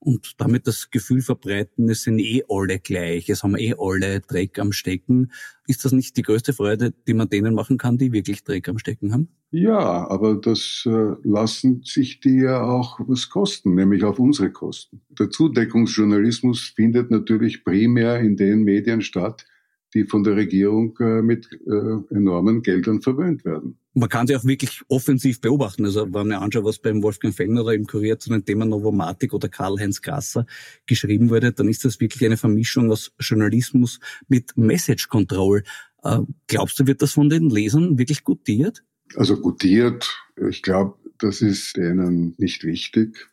und 0.00 0.34
damit 0.38 0.66
das 0.66 0.90
Gefühl 0.90 1.22
verbreiten, 1.22 1.88
es 1.88 2.02
sind 2.02 2.18
eh 2.18 2.44
alle 2.48 2.78
gleich, 2.78 3.28
es 3.28 3.42
haben 3.42 3.56
eh 3.56 3.74
alle 3.78 4.20
Dreck 4.20 4.58
am 4.58 4.72
Stecken. 4.72 5.32
Ist 5.66 5.84
das 5.84 5.92
nicht 5.92 6.16
die 6.16 6.22
größte 6.22 6.52
Freude, 6.52 6.94
die 7.06 7.14
man 7.14 7.28
denen 7.28 7.54
machen 7.54 7.78
kann, 7.78 7.98
die 7.98 8.12
wirklich 8.12 8.44
Dreck 8.44 8.68
am 8.68 8.78
Stecken 8.78 9.12
haben? 9.12 9.28
Ja, 9.50 10.08
aber 10.08 10.36
das 10.36 10.84
äh, 10.86 11.14
lassen 11.22 11.82
sich 11.82 12.20
die 12.20 12.40
ja 12.40 12.62
auch 12.62 13.00
was 13.06 13.30
kosten, 13.30 13.74
nämlich 13.74 14.04
auf 14.04 14.18
unsere 14.18 14.50
Kosten. 14.50 15.00
Der 15.18 15.30
Zudeckungsjournalismus 15.30 16.72
findet 16.76 17.10
natürlich 17.10 17.64
primär 17.64 18.20
in 18.20 18.36
den 18.36 18.62
Medien 18.62 19.00
statt, 19.00 19.46
die 19.94 20.04
von 20.04 20.22
der 20.22 20.36
Regierung 20.36 20.96
äh, 21.00 21.22
mit 21.22 21.48
äh, 21.66 22.14
enormen 22.14 22.62
Geldern 22.62 23.00
verwöhnt 23.00 23.44
werden. 23.44 23.78
Man 23.94 24.08
kann 24.08 24.26
sie 24.26 24.36
auch 24.36 24.44
wirklich 24.44 24.82
offensiv 24.88 25.40
beobachten. 25.40 25.84
Also 25.84 26.04
wenn 26.04 26.28
man 26.28 26.32
anschaut, 26.32 26.64
was 26.64 26.78
beim 26.78 27.02
Wolfgang 27.02 27.34
Fellner 27.34 27.62
oder 27.62 27.74
im 27.74 27.86
Kurier 27.86 28.18
zu 28.18 28.30
den 28.30 28.44
Themen 28.44 28.68
Novomatic 28.68 29.32
oder 29.32 29.48
Karl-Heinz 29.48 30.02
Grasser 30.02 30.46
geschrieben 30.86 31.30
wurde, 31.30 31.52
dann 31.52 31.68
ist 31.68 31.84
das 31.84 32.00
wirklich 32.00 32.24
eine 32.24 32.36
Vermischung 32.36 32.90
aus 32.90 33.12
Journalismus 33.18 33.98
mit 34.28 34.56
Message 34.56 35.08
Control. 35.08 35.62
Äh, 36.02 36.20
glaubst 36.46 36.78
du, 36.78 36.86
wird 36.86 37.02
das 37.02 37.12
von 37.12 37.28
den 37.28 37.50
Lesern 37.50 37.98
wirklich 37.98 38.24
gutiert? 38.24 38.84
Also 39.16 39.40
gutiert, 39.40 40.16
ich 40.48 40.62
glaube, 40.62 40.98
das 41.18 41.40
ist 41.40 41.76
denen 41.76 42.34
nicht 42.38 42.64
wichtig. 42.64 43.28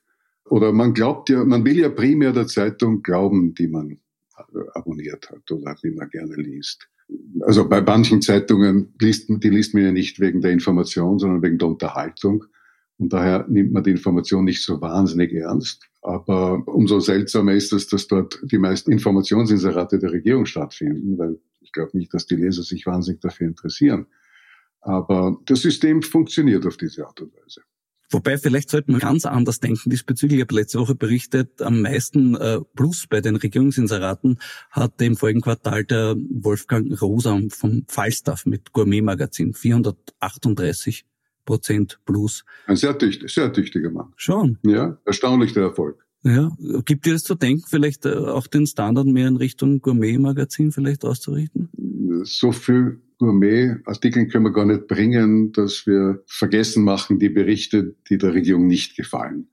Oder 0.49 0.71
man 0.71 0.93
glaubt 0.93 1.29
ja, 1.29 1.43
man 1.43 1.65
will 1.65 1.79
ja 1.79 1.89
primär 1.89 2.31
der 2.31 2.47
Zeitung 2.47 3.01
glauben, 3.01 3.55
die 3.55 3.67
man 3.67 3.99
abonniert 4.74 5.30
hat 5.30 5.50
oder 5.52 5.76
die 5.84 5.91
man 5.91 6.10
gerne 6.10 6.36
liest. 6.36 6.88
Also 7.41 7.67
bei 7.67 7.82
manchen 7.82 8.21
Zeitungen 8.21 8.93
liest, 9.00 9.30
die 9.30 9.50
liest 9.50 9.74
man 9.74 9.84
ja 9.84 9.91
nicht 9.91 10.19
wegen 10.19 10.41
der 10.41 10.52
Information, 10.52 11.19
sondern 11.19 11.41
wegen 11.41 11.58
der 11.58 11.67
Unterhaltung. 11.67 12.45
Und 12.98 13.12
daher 13.12 13.45
nimmt 13.48 13.74
man 13.74 13.84
die 13.84 13.91
Information 13.91 14.45
nicht 14.45 14.63
so 14.63 14.82
wahnsinnig 14.82 15.34
ernst. 15.34 15.88
Aber 16.02 16.63
umso 16.67 17.00
seltsamer 17.00 17.54
ist 17.54 17.74
es, 17.74 17.88
dass 17.88 18.08
dort 18.08 18.39
die 18.43 18.58
meisten 18.58 18.91
Informationsinserate 18.91 20.00
der 20.00 20.12
Regierung 20.12 20.45
stattfinden, 20.45 21.17
weil 21.17 21.39
ich 21.62 21.71
glaube 21.71 21.98
nicht, 21.98 22.13
dass 22.13 22.26
die 22.26 22.36
Leser 22.36 22.63
sich 22.63 22.86
wahnsinnig 22.86 23.21
dafür 23.21 23.48
interessieren. 23.48 24.08
Aber 24.82 25.38
das 25.45 25.62
System 25.62 26.02
funktioniert 26.02 26.65
auf 26.65 26.78
diese 26.78 27.06
Art 27.06 27.19
und 27.21 27.34
Weise. 27.34 27.62
Wobei, 28.09 28.37
vielleicht 28.37 28.69
sollte 28.69 28.91
man 28.91 28.99
ganz 28.99 29.25
anders 29.25 29.59
denken 29.59 29.89
diesbezüglich. 29.89 30.39
Ich 30.39 30.45
habe 30.45 30.55
letzte 30.55 30.79
Woche 30.79 30.95
berichtet, 30.95 31.61
am 31.61 31.81
meisten 31.81 32.35
äh, 32.35 32.59
Plus 32.75 33.07
bei 33.07 33.21
den 33.21 33.35
Regierungsinseraten 33.35 34.39
hatte 34.71 35.05
im 35.05 35.15
vorigen 35.15 35.41
Quartal 35.41 35.83
der 35.85 36.15
Wolfgang 36.17 37.01
Rosa 37.01 37.39
vom 37.49 37.85
Falstaff 37.87 38.45
mit 38.45 38.73
Gourmet-Magazin 38.73 39.53
438 39.53 41.05
Prozent 41.45 41.99
Plus. 42.05 42.43
Ein 42.65 42.75
sehr, 42.75 42.97
tüchtig, 42.97 43.31
sehr 43.31 43.51
tüchtiger 43.53 43.91
Mann. 43.91 44.13
Schon. 44.15 44.57
Ja, 44.63 44.97
erstaunlich 45.05 45.53
der 45.53 45.63
Erfolg. 45.63 46.05
Ja, 46.23 46.51
gibt 46.85 47.05
dir 47.05 47.13
das 47.13 47.23
zu 47.23 47.35
denken, 47.35 47.65
vielleicht 47.67 48.05
äh, 48.07 48.15
auch 48.15 48.47
den 48.47 48.65
Standard 48.65 49.05
mehr 49.05 49.27
in 49.27 49.35
Richtung 49.35 49.79
Gourmet-Magazin 49.79 50.71
vielleicht 50.71 51.05
auszurichten? 51.05 51.69
So 52.23 52.51
viel 52.51 52.99
Gourmet-Artikeln 53.17 54.30
können 54.30 54.45
wir 54.45 54.54
gar 54.54 54.65
nicht 54.65 54.88
bringen, 54.88 55.51
dass 55.51 55.86
wir 55.86 56.23
vergessen 56.25 56.84
machen 56.84 57.19
die 57.19 57.30
Berichte, 57.30 57.95
die 58.10 58.17
der 58.17 58.34
Regierung 58.34 58.67
nicht 58.67 58.95
gefallen. 58.95 59.47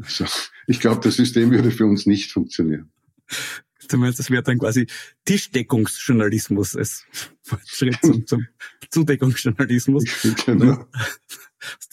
Also, 0.00 0.26
ich 0.66 0.80
glaube, 0.80 1.00
das 1.02 1.16
System 1.16 1.50
würde 1.50 1.70
für 1.70 1.86
uns 1.86 2.06
nicht 2.06 2.32
funktionieren. 2.32 2.90
Du 3.88 3.96
meinst, 3.98 4.18
das 4.18 4.30
wäre 4.30 4.42
dann 4.42 4.58
quasi 4.58 4.86
Tischdeckungsjournalismus 5.24 6.76
als 6.76 7.06
Schritt 7.66 7.98
zum, 8.02 8.26
zum 8.26 8.46
Zudeckungsjournalismus. 8.90 10.04
Genau. 10.46 10.86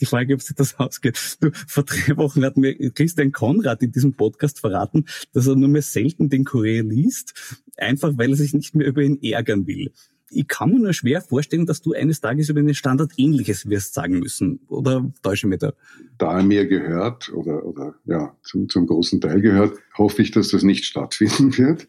Die 0.01 0.05
Frage, 0.05 0.33
ob 0.33 0.41
sich 0.41 0.55
das 0.55 0.77
ausgeht. 0.79 1.37
Du, 1.39 1.51
vor 1.53 1.83
drei 1.83 2.17
Wochen 2.17 2.43
hat 2.43 2.57
mir 2.57 2.75
Christian 2.91 3.31
Konrad 3.31 3.81
in 3.81 3.91
diesem 3.93 4.13
Podcast 4.13 4.59
verraten, 4.59 5.05
dass 5.31 5.47
er 5.47 5.55
nur 5.55 5.69
mehr 5.69 5.81
selten 5.81 6.29
den 6.29 6.43
Kurier 6.43 6.83
liest, 6.83 7.61
einfach 7.77 8.11
weil 8.17 8.31
er 8.31 8.35
sich 8.35 8.53
nicht 8.53 8.75
mehr 8.75 8.87
über 8.87 9.01
ihn 9.01 9.21
ärgern 9.21 9.67
will 9.67 9.93
ich 10.31 10.47
kann 10.47 10.71
mir 10.71 10.79
nur 10.79 10.93
schwer 10.93 11.21
vorstellen, 11.21 11.65
dass 11.65 11.81
du 11.81 11.93
eines 11.93 12.21
Tages 12.21 12.49
über 12.49 12.61
den 12.61 12.73
Standard 12.73 13.11
Ähnliches 13.17 13.69
wirst 13.69 13.93
sagen 13.93 14.19
müssen. 14.19 14.61
Oder 14.67 15.11
täusche 15.21 15.47
ich 15.47 15.49
mich 15.49 15.59
da? 15.59 15.73
Da 16.17 16.37
er 16.37 16.43
mir 16.43 16.65
gehört 16.65 17.31
oder, 17.33 17.65
oder 17.65 17.95
ja, 18.05 18.35
zum, 18.43 18.69
zum 18.69 18.87
großen 18.87 19.19
Teil 19.21 19.41
gehört, 19.41 19.77
hoffe 19.97 20.21
ich, 20.21 20.31
dass 20.31 20.49
das 20.49 20.63
nicht 20.63 20.85
stattfinden 20.85 21.57
wird. 21.57 21.87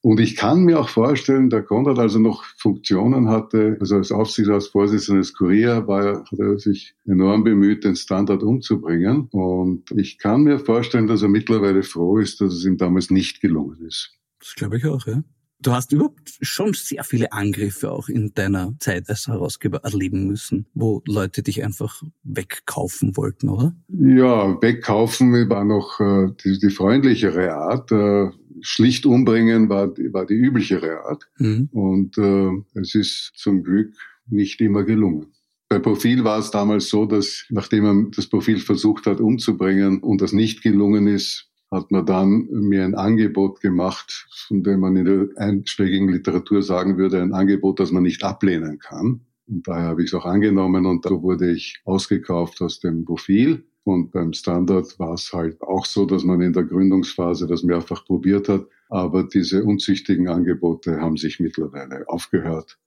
Und 0.00 0.20
ich 0.20 0.36
kann 0.36 0.62
mir 0.62 0.78
auch 0.78 0.88
vorstellen, 0.88 1.50
der 1.50 1.62
Konrad 1.62 1.98
also 1.98 2.20
noch 2.20 2.44
Funktionen 2.56 3.28
hatte, 3.28 3.76
also 3.80 3.96
als 3.96 4.12
Aufsichtsratsvorsitzender 4.12 5.20
des 5.20 5.34
Kurier 5.34 5.88
war, 5.88 6.24
hat 6.24 6.38
er 6.38 6.58
sich 6.58 6.94
enorm 7.04 7.42
bemüht, 7.42 7.84
den 7.84 7.96
Standard 7.96 8.42
umzubringen. 8.42 9.28
Und 9.32 9.90
ich 9.96 10.18
kann 10.18 10.42
mir 10.42 10.60
vorstellen, 10.60 11.08
dass 11.08 11.22
er 11.22 11.28
mittlerweile 11.28 11.82
froh 11.82 12.18
ist, 12.18 12.40
dass 12.40 12.54
es 12.54 12.64
ihm 12.64 12.76
damals 12.76 13.10
nicht 13.10 13.40
gelungen 13.40 13.84
ist. 13.86 14.16
Das 14.38 14.54
glaube 14.54 14.76
ich 14.76 14.86
auch, 14.86 15.04
ja. 15.06 15.24
Du 15.60 15.72
hast 15.72 15.92
überhaupt 15.92 16.38
schon 16.40 16.72
sehr 16.72 17.02
viele 17.02 17.32
Angriffe 17.32 17.90
auch 17.90 18.08
in 18.08 18.32
deiner 18.34 18.74
Zeit 18.78 19.08
als 19.08 19.26
Herausgeber 19.26 19.80
erleben 19.82 20.26
müssen, 20.26 20.66
wo 20.72 21.02
Leute 21.06 21.42
dich 21.42 21.64
einfach 21.64 22.02
wegkaufen 22.22 23.16
wollten, 23.16 23.48
oder? 23.48 23.74
Ja, 23.88 24.60
wegkaufen 24.62 25.32
war 25.50 25.64
noch 25.64 25.98
äh, 25.98 26.32
die, 26.44 26.58
die 26.58 26.70
freundlichere 26.70 27.54
Art. 27.54 27.90
Äh, 27.90 28.30
schlicht 28.60 29.06
umbringen 29.06 29.68
war, 29.68 29.88
war 30.12 30.26
die 30.26 30.34
üblichere 30.34 31.04
Art. 31.04 31.28
Mhm. 31.38 31.68
Und 31.72 32.18
äh, 32.18 32.80
es 32.80 32.94
ist 32.94 33.32
zum 33.34 33.62
Glück 33.62 33.94
nicht 34.28 34.60
immer 34.60 34.84
gelungen. 34.84 35.26
Bei 35.68 35.78
Profil 35.78 36.24
war 36.24 36.38
es 36.38 36.50
damals 36.50 36.88
so, 36.88 37.04
dass 37.04 37.44
nachdem 37.50 37.84
man 37.84 38.10
das 38.12 38.26
Profil 38.26 38.58
versucht 38.58 39.06
hat 39.06 39.20
umzubringen 39.20 40.00
und 40.00 40.22
das 40.22 40.32
nicht 40.32 40.62
gelungen 40.62 41.06
ist, 41.06 41.47
hat 41.70 41.90
man 41.90 42.06
dann 42.06 42.48
mir 42.50 42.84
ein 42.84 42.94
Angebot 42.94 43.60
gemacht, 43.60 44.26
von 44.48 44.62
dem 44.62 44.80
man 44.80 44.96
in 44.96 45.04
der 45.04 45.28
einschlägigen 45.36 46.08
Literatur 46.08 46.62
sagen 46.62 46.96
würde, 46.96 47.20
ein 47.20 47.34
Angebot, 47.34 47.80
das 47.80 47.92
man 47.92 48.02
nicht 48.02 48.24
ablehnen 48.24 48.78
kann. 48.78 49.20
Und 49.46 49.66
daher 49.66 49.88
habe 49.88 50.02
ich 50.02 50.08
es 50.08 50.14
auch 50.14 50.24
angenommen 50.24 50.86
und 50.86 51.04
da 51.04 51.10
wurde 51.10 51.50
ich 51.50 51.80
ausgekauft 51.84 52.60
aus 52.60 52.80
dem 52.80 53.04
Profil. 53.04 53.64
Und 53.84 54.12
beim 54.12 54.34
Standard 54.34 54.98
war 54.98 55.14
es 55.14 55.32
halt 55.32 55.62
auch 55.62 55.86
so, 55.86 56.04
dass 56.04 56.22
man 56.22 56.42
in 56.42 56.52
der 56.52 56.64
Gründungsphase 56.64 57.46
das 57.46 57.62
mehrfach 57.62 58.04
probiert 58.04 58.48
hat. 58.48 58.66
Aber 58.90 59.24
diese 59.24 59.64
unzüchtigen 59.64 60.28
Angebote 60.28 61.00
haben 61.00 61.16
sich 61.16 61.40
mittlerweile 61.40 62.06
aufgehört. 62.08 62.78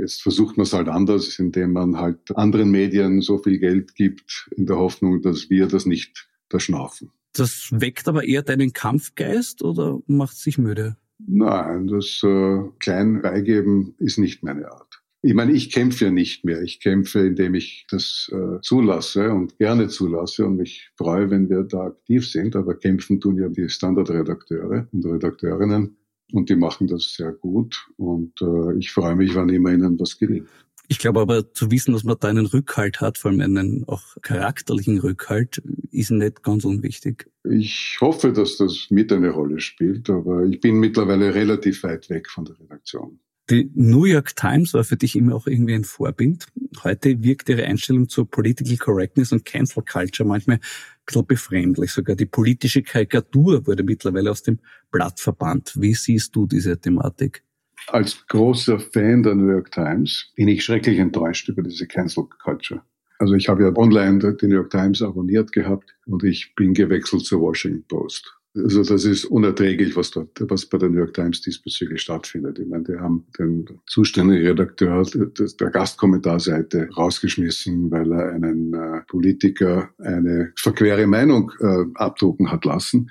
Jetzt 0.00 0.22
versucht 0.22 0.56
man 0.56 0.64
es 0.64 0.72
halt 0.72 0.88
anders, 0.88 1.38
indem 1.38 1.72
man 1.72 1.98
halt 1.98 2.34
anderen 2.34 2.70
Medien 2.70 3.20
so 3.20 3.36
viel 3.36 3.58
Geld 3.58 3.94
gibt, 3.94 4.48
in 4.56 4.64
der 4.64 4.76
Hoffnung, 4.76 5.20
dass 5.20 5.50
wir 5.50 5.66
das 5.66 5.84
nicht 5.84 6.28
verschnaufen. 6.48 7.10
Das 7.36 7.68
weckt 7.70 8.08
aber 8.08 8.24
eher 8.24 8.42
deinen 8.42 8.72
Kampfgeist 8.72 9.62
oder 9.62 10.00
macht 10.06 10.36
sich 10.36 10.58
müde? 10.58 10.96
Nein, 11.18 11.86
das 11.86 12.22
äh, 12.24 12.58
klein 12.78 13.22
beigeben 13.22 13.94
ist 13.98 14.18
nicht 14.18 14.42
meine 14.42 14.70
Art. 14.70 15.02
Ich 15.22 15.34
meine, 15.34 15.52
ich 15.52 15.72
kämpfe 15.72 16.06
ja 16.06 16.10
nicht 16.10 16.44
mehr. 16.44 16.62
Ich 16.62 16.80
kämpfe, 16.80 17.26
indem 17.26 17.54
ich 17.54 17.86
das 17.90 18.30
äh, 18.32 18.60
zulasse 18.60 19.32
und 19.32 19.58
gerne 19.58 19.88
zulasse 19.88 20.46
und 20.46 20.56
mich 20.56 20.90
freue, 20.96 21.30
wenn 21.30 21.50
wir 21.50 21.62
da 21.64 21.86
aktiv 21.86 22.28
sind. 22.28 22.54
Aber 22.54 22.74
kämpfen 22.74 23.20
tun 23.20 23.36
ja 23.38 23.48
die 23.48 23.68
Standardredakteure 23.68 24.88
und 24.92 25.04
Redakteurinnen 25.04 25.96
und 26.32 26.48
die 26.48 26.56
machen 26.56 26.86
das 26.86 27.14
sehr 27.14 27.32
gut. 27.32 27.88
Und 27.96 28.40
äh, 28.40 28.78
ich 28.78 28.92
freue 28.92 29.16
mich, 29.16 29.34
wann 29.34 29.48
immer 29.48 29.72
ihnen 29.72 29.98
was 29.98 30.18
gelingt. 30.18 30.48
Ich 30.88 30.98
glaube 30.98 31.20
aber 31.20 31.52
zu 31.52 31.70
wissen, 31.70 31.92
dass 31.92 32.04
man 32.04 32.16
da 32.20 32.28
einen 32.28 32.46
Rückhalt 32.46 33.00
hat, 33.00 33.18
vor 33.18 33.30
allem 33.30 33.40
einen 33.40 33.84
auch 33.88 34.02
charakterlichen 34.22 34.98
Rückhalt, 34.98 35.62
ist 35.90 36.10
nicht 36.10 36.42
ganz 36.42 36.64
unwichtig. 36.64 37.30
Ich 37.44 37.98
hoffe, 38.00 38.32
dass 38.32 38.56
das 38.56 38.86
mit 38.90 39.12
eine 39.12 39.30
Rolle 39.30 39.60
spielt, 39.60 40.08
aber 40.10 40.44
ich 40.44 40.60
bin 40.60 40.76
mittlerweile 40.76 41.34
relativ 41.34 41.82
weit 41.82 42.08
weg 42.10 42.28
von 42.28 42.44
der 42.44 42.58
Redaktion. 42.58 43.18
Die 43.48 43.70
New 43.74 44.06
York 44.06 44.34
Times 44.34 44.74
war 44.74 44.82
für 44.82 44.96
dich 44.96 45.14
immer 45.14 45.36
auch 45.36 45.46
irgendwie 45.46 45.74
ein 45.74 45.84
Vorbild. 45.84 46.46
Heute 46.82 47.22
wirkt 47.22 47.48
ihre 47.48 47.64
Einstellung 47.64 48.08
zur 48.08 48.28
Political 48.28 48.76
Correctness 48.76 49.30
und 49.30 49.44
Cancel 49.44 49.84
Culture 49.84 50.28
manchmal 50.28 50.56
ein 50.56 50.60
bisschen 51.06 51.26
befremdlich. 51.26 51.92
Sogar 51.92 52.16
die 52.16 52.26
politische 52.26 52.82
Karikatur 52.82 53.64
wurde 53.64 53.84
mittlerweile 53.84 54.32
aus 54.32 54.42
dem 54.42 54.58
Blatt 54.90 55.20
verbannt. 55.20 55.74
Wie 55.76 55.94
siehst 55.94 56.34
du 56.34 56.46
diese 56.46 56.76
Thematik? 56.80 57.44
Als 57.88 58.26
großer 58.26 58.78
Fan 58.78 59.22
der 59.22 59.34
New 59.34 59.50
York 59.50 59.70
Times 59.70 60.32
bin 60.34 60.48
ich 60.48 60.64
schrecklich 60.64 60.98
enttäuscht 60.98 61.48
über 61.48 61.62
diese 61.62 61.86
Cancel 61.86 62.24
Culture. 62.42 62.82
Also 63.18 63.34
ich 63.34 63.48
habe 63.48 63.62
ja 63.62 63.76
online 63.76 64.34
die 64.34 64.46
New 64.46 64.56
York 64.56 64.70
Times 64.70 65.00
abonniert 65.02 65.52
gehabt 65.52 65.94
und 66.06 66.22
ich 66.24 66.54
bin 66.54 66.74
gewechselt 66.74 67.24
zur 67.24 67.40
Washington 67.40 67.84
Post. 67.88 68.36
Also 68.54 68.82
das 68.82 69.04
ist 69.04 69.26
unerträglich, 69.26 69.96
was 69.96 70.10
dort, 70.10 70.30
was 70.48 70.64
bei 70.64 70.78
der 70.78 70.88
New 70.88 70.98
York 70.98 71.12
Times 71.12 71.42
diesbezüglich 71.42 72.00
stattfindet. 72.00 72.58
Ich 72.58 72.66
meine, 72.66 72.84
die 72.84 72.98
haben 72.98 73.26
den 73.38 73.66
zuständigen 73.86 74.46
Redakteur 74.46 75.04
der 75.04 75.70
Gastkommentarseite 75.70 76.88
rausgeschmissen, 76.96 77.90
weil 77.90 78.12
er 78.12 78.32
einen 78.32 78.72
äh, 78.72 79.02
Politiker 79.08 79.90
eine 79.98 80.52
verquere 80.56 81.06
Meinung 81.06 81.52
äh, 81.60 81.84
abdrucken 81.94 82.50
hat 82.50 82.64
lassen 82.64 83.10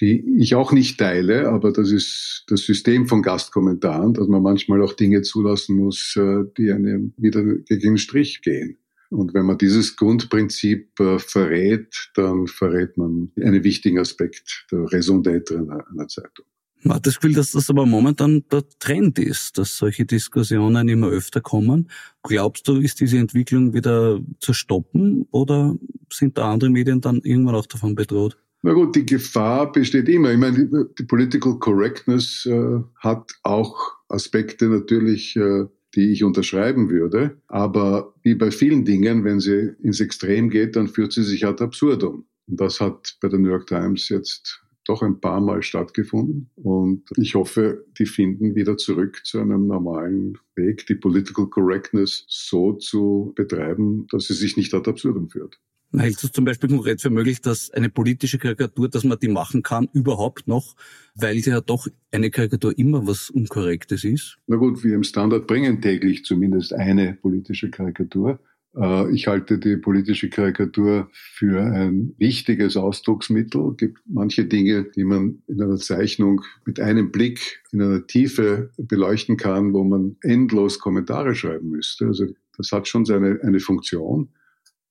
die 0.00 0.24
ich 0.38 0.54
auch 0.54 0.72
nicht 0.72 0.98
teile, 0.98 1.48
aber 1.48 1.72
das 1.72 1.90
ist 1.90 2.44
das 2.48 2.62
System 2.62 3.06
von 3.06 3.22
Gastkommentaren, 3.22 4.14
dass 4.14 4.28
man 4.28 4.42
manchmal 4.42 4.82
auch 4.82 4.92
Dinge 4.92 5.22
zulassen 5.22 5.76
muss, 5.76 6.16
äh, 6.16 6.44
die 6.58 6.70
einem 6.70 7.14
wieder 7.16 7.42
gegen 7.42 7.80
den 7.80 7.98
Strich 7.98 8.42
gehen. 8.42 8.78
Und 9.10 9.34
wenn 9.34 9.46
man 9.46 9.58
dieses 9.58 9.96
Grundprinzip 9.96 10.98
äh, 11.00 11.18
verrät, 11.18 12.10
dann 12.14 12.46
verrät 12.46 12.96
man 12.96 13.30
einen 13.40 13.64
wichtigen 13.64 13.98
Aspekt 13.98 14.66
der 14.70 14.80
Raison 14.92 15.22
d'être 15.22 15.56
einer, 15.56 15.84
einer 15.90 16.08
Zeitung. 16.08 16.44
Man 16.82 16.96
hat 16.96 17.06
das 17.06 17.16
Gefühl, 17.16 17.34
dass 17.34 17.52
das 17.52 17.70
aber 17.70 17.86
momentan 17.86 18.44
der 18.50 18.64
Trend 18.78 19.18
ist, 19.18 19.58
dass 19.58 19.76
solche 19.76 20.04
Diskussionen 20.04 20.88
immer 20.88 21.08
öfter 21.08 21.40
kommen. 21.40 21.90
Glaubst 22.22 22.68
du, 22.68 22.76
ist 22.76 23.00
diese 23.00 23.18
Entwicklung 23.18 23.74
wieder 23.74 24.20
zu 24.38 24.52
stoppen 24.52 25.26
oder 25.30 25.74
sind 26.12 26.38
da 26.38 26.52
andere 26.52 26.70
Medien 26.70 27.00
dann 27.00 27.20
irgendwann 27.22 27.56
auch 27.56 27.66
davon 27.66 27.94
bedroht? 27.94 28.38
Na 28.66 28.72
gut, 28.72 28.96
die 28.96 29.06
Gefahr 29.06 29.70
besteht 29.70 30.08
immer. 30.08 30.32
Ich 30.32 30.38
meine, 30.38 30.88
die, 30.98 31.04
Political 31.04 31.60
Correctness 31.60 32.46
äh, 32.46 32.80
hat 32.96 33.30
auch 33.44 33.94
Aspekte 34.08 34.66
natürlich, 34.66 35.36
äh, 35.36 35.66
die 35.94 36.10
ich 36.10 36.24
unterschreiben 36.24 36.90
würde. 36.90 37.40
Aber 37.46 38.12
wie 38.24 38.34
bei 38.34 38.50
vielen 38.50 38.84
Dingen, 38.84 39.22
wenn 39.22 39.38
sie 39.38 39.76
ins 39.80 40.00
Extrem 40.00 40.50
geht, 40.50 40.74
dann 40.74 40.88
führt 40.88 41.12
sie 41.12 41.22
sich 41.22 41.46
ad 41.46 41.62
absurdum. 41.62 42.26
Und 42.48 42.60
das 42.60 42.80
hat 42.80 43.16
bei 43.20 43.28
der 43.28 43.38
New 43.38 43.50
York 43.50 43.68
Times 43.68 44.08
jetzt 44.08 44.60
doch 44.84 45.00
ein 45.00 45.20
paar 45.20 45.40
Mal 45.40 45.62
stattgefunden. 45.62 46.50
Und 46.56 47.04
ich 47.18 47.36
hoffe, 47.36 47.84
die 48.00 48.06
finden 48.06 48.56
wieder 48.56 48.76
zurück 48.76 49.20
zu 49.24 49.38
einem 49.38 49.68
normalen 49.68 50.38
Weg, 50.56 50.88
die 50.88 50.96
Political 50.96 51.46
Correctness 51.46 52.24
so 52.26 52.72
zu 52.72 53.32
betreiben, 53.36 54.08
dass 54.10 54.26
sie 54.26 54.34
sich 54.34 54.56
nicht 54.56 54.74
ad 54.74 54.90
absurdum 54.90 55.30
führt. 55.30 55.60
Hältst 55.92 56.22
du 56.22 56.28
zum 56.28 56.44
Beispiel 56.44 56.68
konkret 56.68 57.00
für 57.00 57.10
möglich, 57.10 57.40
dass 57.40 57.70
eine 57.70 57.88
politische 57.88 58.38
Karikatur, 58.38 58.88
dass 58.88 59.04
man 59.04 59.18
die 59.18 59.28
machen 59.28 59.62
kann, 59.62 59.88
überhaupt 59.92 60.46
noch, 60.48 60.74
weil 61.14 61.36
ja 61.38 61.60
doch 61.60 61.86
eine 62.10 62.30
Karikatur 62.30 62.76
immer 62.78 63.06
was 63.06 63.30
Unkorrektes 63.30 64.04
ist? 64.04 64.36
Na 64.46 64.56
gut, 64.56 64.82
wir 64.84 64.94
im 64.94 65.04
Standard 65.04 65.46
bringen 65.46 65.80
täglich 65.80 66.24
zumindest 66.24 66.74
eine 66.74 67.14
politische 67.14 67.70
Karikatur. 67.70 68.40
Äh, 68.76 69.10
ich 69.12 69.26
halte 69.26 69.58
die 69.58 69.76
politische 69.76 70.28
Karikatur 70.28 71.08
für 71.12 71.62
ein 71.62 72.14
wichtiges 72.18 72.76
Ausdrucksmittel. 72.76 73.70
Es 73.70 73.76
gibt 73.78 73.98
manche 74.06 74.44
Dinge, 74.44 74.84
die 74.94 75.04
man 75.04 75.42
in 75.46 75.62
einer 75.62 75.76
Zeichnung 75.76 76.42
mit 76.64 76.78
einem 76.78 77.10
Blick 77.10 77.62
in 77.72 77.80
einer 77.80 78.06
Tiefe 78.06 78.70
beleuchten 78.76 79.36
kann, 79.36 79.72
wo 79.72 79.84
man 79.84 80.16
endlos 80.22 80.78
Kommentare 80.78 81.34
schreiben 81.34 81.70
müsste. 81.70 82.06
Also 82.06 82.26
das 82.56 82.72
hat 82.72 82.88
schon 82.88 83.04
seine 83.04 83.40
eine 83.42 83.60
Funktion. 83.60 84.28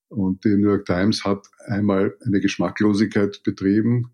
Und 0.09 0.43
die 0.45 0.55
New 0.55 0.69
York 0.69 0.85
Times 0.85 1.23
hat 1.23 1.47
einmal 1.65 2.15
eine 2.25 2.39
Geschmacklosigkeit 2.39 3.41
betrieben, 3.43 4.11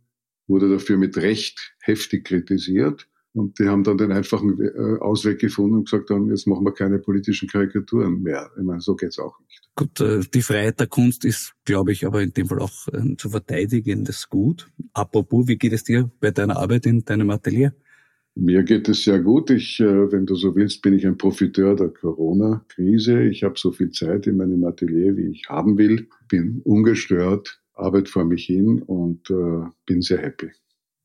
wurde 0.47 0.69
dafür 0.69 0.97
mit 0.97 1.17
Recht 1.17 1.75
heftig 1.81 2.25
kritisiert. 2.25 3.07
Und 3.33 3.59
die 3.59 3.69
haben 3.69 3.83
dann 3.83 3.97
den 3.97 4.11
einfachen 4.11 4.59
äh, 4.59 4.99
Ausweg 4.99 5.39
gefunden 5.39 5.77
und 5.77 5.85
gesagt 5.85 6.09
haben, 6.09 6.29
jetzt 6.29 6.47
machen 6.47 6.65
wir 6.65 6.73
keine 6.73 6.99
politischen 6.99 7.47
Karikaturen 7.47 8.21
mehr. 8.21 8.51
Ich 8.57 8.63
meine, 8.63 8.81
so 8.81 8.95
geht's 8.95 9.19
auch 9.19 9.39
nicht. 9.39 9.69
Gut, 9.75 10.01
äh, 10.01 10.19
die 10.33 10.41
Freiheit 10.41 10.81
der 10.81 10.87
Kunst 10.87 11.23
ist, 11.23 11.53
glaube 11.63 11.93
ich, 11.93 12.05
aber 12.05 12.21
in 12.21 12.33
dem 12.33 12.47
Fall 12.47 12.59
auch 12.59 12.87
ein 12.93 13.17
zu 13.17 13.29
verteidigendes 13.29 14.27
Gut. 14.27 14.69
Apropos, 14.91 15.47
wie 15.47 15.57
geht 15.57 15.71
es 15.71 15.85
dir 15.85 16.11
bei 16.19 16.31
deiner 16.31 16.57
Arbeit 16.57 16.85
in 16.85 17.05
deinem 17.05 17.29
Atelier? 17.29 17.73
Mir 18.43 18.63
geht 18.63 18.89
es 18.89 19.03
sehr 19.03 19.19
gut. 19.19 19.51
Ich, 19.51 19.79
äh, 19.79 20.11
wenn 20.11 20.25
du 20.25 20.33
so 20.33 20.55
willst, 20.55 20.81
bin 20.81 20.95
ich 20.95 21.05
ein 21.05 21.15
Profiteur 21.15 21.75
der 21.75 21.89
Corona-Krise. 21.89 23.21
Ich 23.25 23.43
habe 23.43 23.53
so 23.55 23.71
viel 23.71 23.91
Zeit 23.91 24.25
in 24.25 24.37
meinem 24.37 24.63
Atelier, 24.63 25.15
wie 25.15 25.27
ich 25.27 25.47
haben 25.47 25.77
will. 25.77 26.07
Bin 26.27 26.59
ungestört, 26.63 27.61
arbeite 27.75 28.09
vor 28.09 28.25
mich 28.25 28.45
hin 28.45 28.81
und 28.81 29.29
äh, 29.29 29.69
bin 29.85 30.01
sehr 30.01 30.17
happy. 30.23 30.49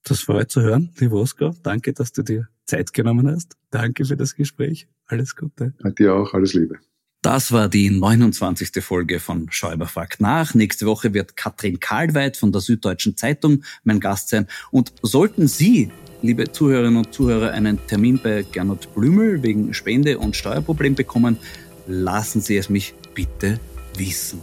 Das 0.04 0.20
freut 0.20 0.50
zu 0.50 0.62
hören, 0.62 0.88
lieber 0.98 1.20
Oskar. 1.20 1.54
Danke, 1.62 1.92
dass 1.92 2.10
du 2.10 2.22
dir 2.22 2.48
Zeit 2.64 2.94
genommen 2.94 3.28
hast. 3.28 3.52
Danke 3.70 4.06
für 4.06 4.16
das 4.16 4.34
Gespräch. 4.34 4.88
Alles 5.04 5.36
Gute. 5.36 5.74
Dir 5.98 6.14
auch, 6.14 6.32
alles 6.32 6.54
Liebe. 6.54 6.78
Das 7.20 7.52
war 7.52 7.68
die 7.68 7.90
29. 7.90 8.82
Folge 8.82 9.20
von 9.20 9.48
Schäuber 9.50 9.86
fragt 9.86 10.22
nach. 10.22 10.54
Nächste 10.54 10.86
Woche 10.86 11.12
wird 11.12 11.36
Katrin 11.36 11.80
Karlweit 11.80 12.38
von 12.38 12.50
der 12.50 12.62
Süddeutschen 12.62 13.14
Zeitung 13.18 13.62
mein 13.84 14.00
Gast 14.00 14.30
sein. 14.30 14.46
Und 14.70 14.94
sollten 15.02 15.48
Sie 15.48 15.90
liebe 16.22 16.50
Zuhörerinnen 16.50 16.96
und 16.96 17.12
Zuhörer, 17.12 17.52
einen 17.52 17.84
Termin 17.86 18.20
bei 18.22 18.44
Gernot 18.50 18.94
Blümel 18.94 19.42
wegen 19.42 19.74
Spende- 19.74 20.18
und 20.18 20.36
Steuerproblem 20.36 20.94
bekommen, 20.94 21.38
lassen 21.86 22.40
Sie 22.40 22.56
es 22.56 22.68
mich 22.68 22.94
bitte 23.14 23.60
wissen. 23.96 24.40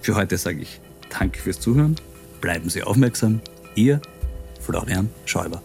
Für 0.00 0.14
heute 0.14 0.36
sage 0.36 0.60
ich 0.62 0.80
Danke 1.18 1.40
fürs 1.40 1.60
Zuhören, 1.60 1.96
bleiben 2.40 2.68
Sie 2.68 2.82
aufmerksam. 2.82 3.40
Ihr 3.74 4.00
Florian 4.60 5.10
Schäuber. 5.24 5.62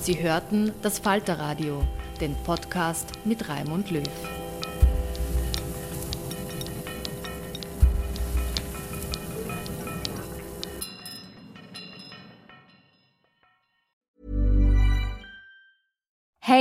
Sie 0.00 0.20
hörten 0.20 0.72
das 0.82 0.98
Falterradio, 0.98 1.86
den 2.20 2.34
Podcast 2.44 3.08
mit 3.24 3.48
Raimund 3.48 3.90
Löw. 3.90 4.31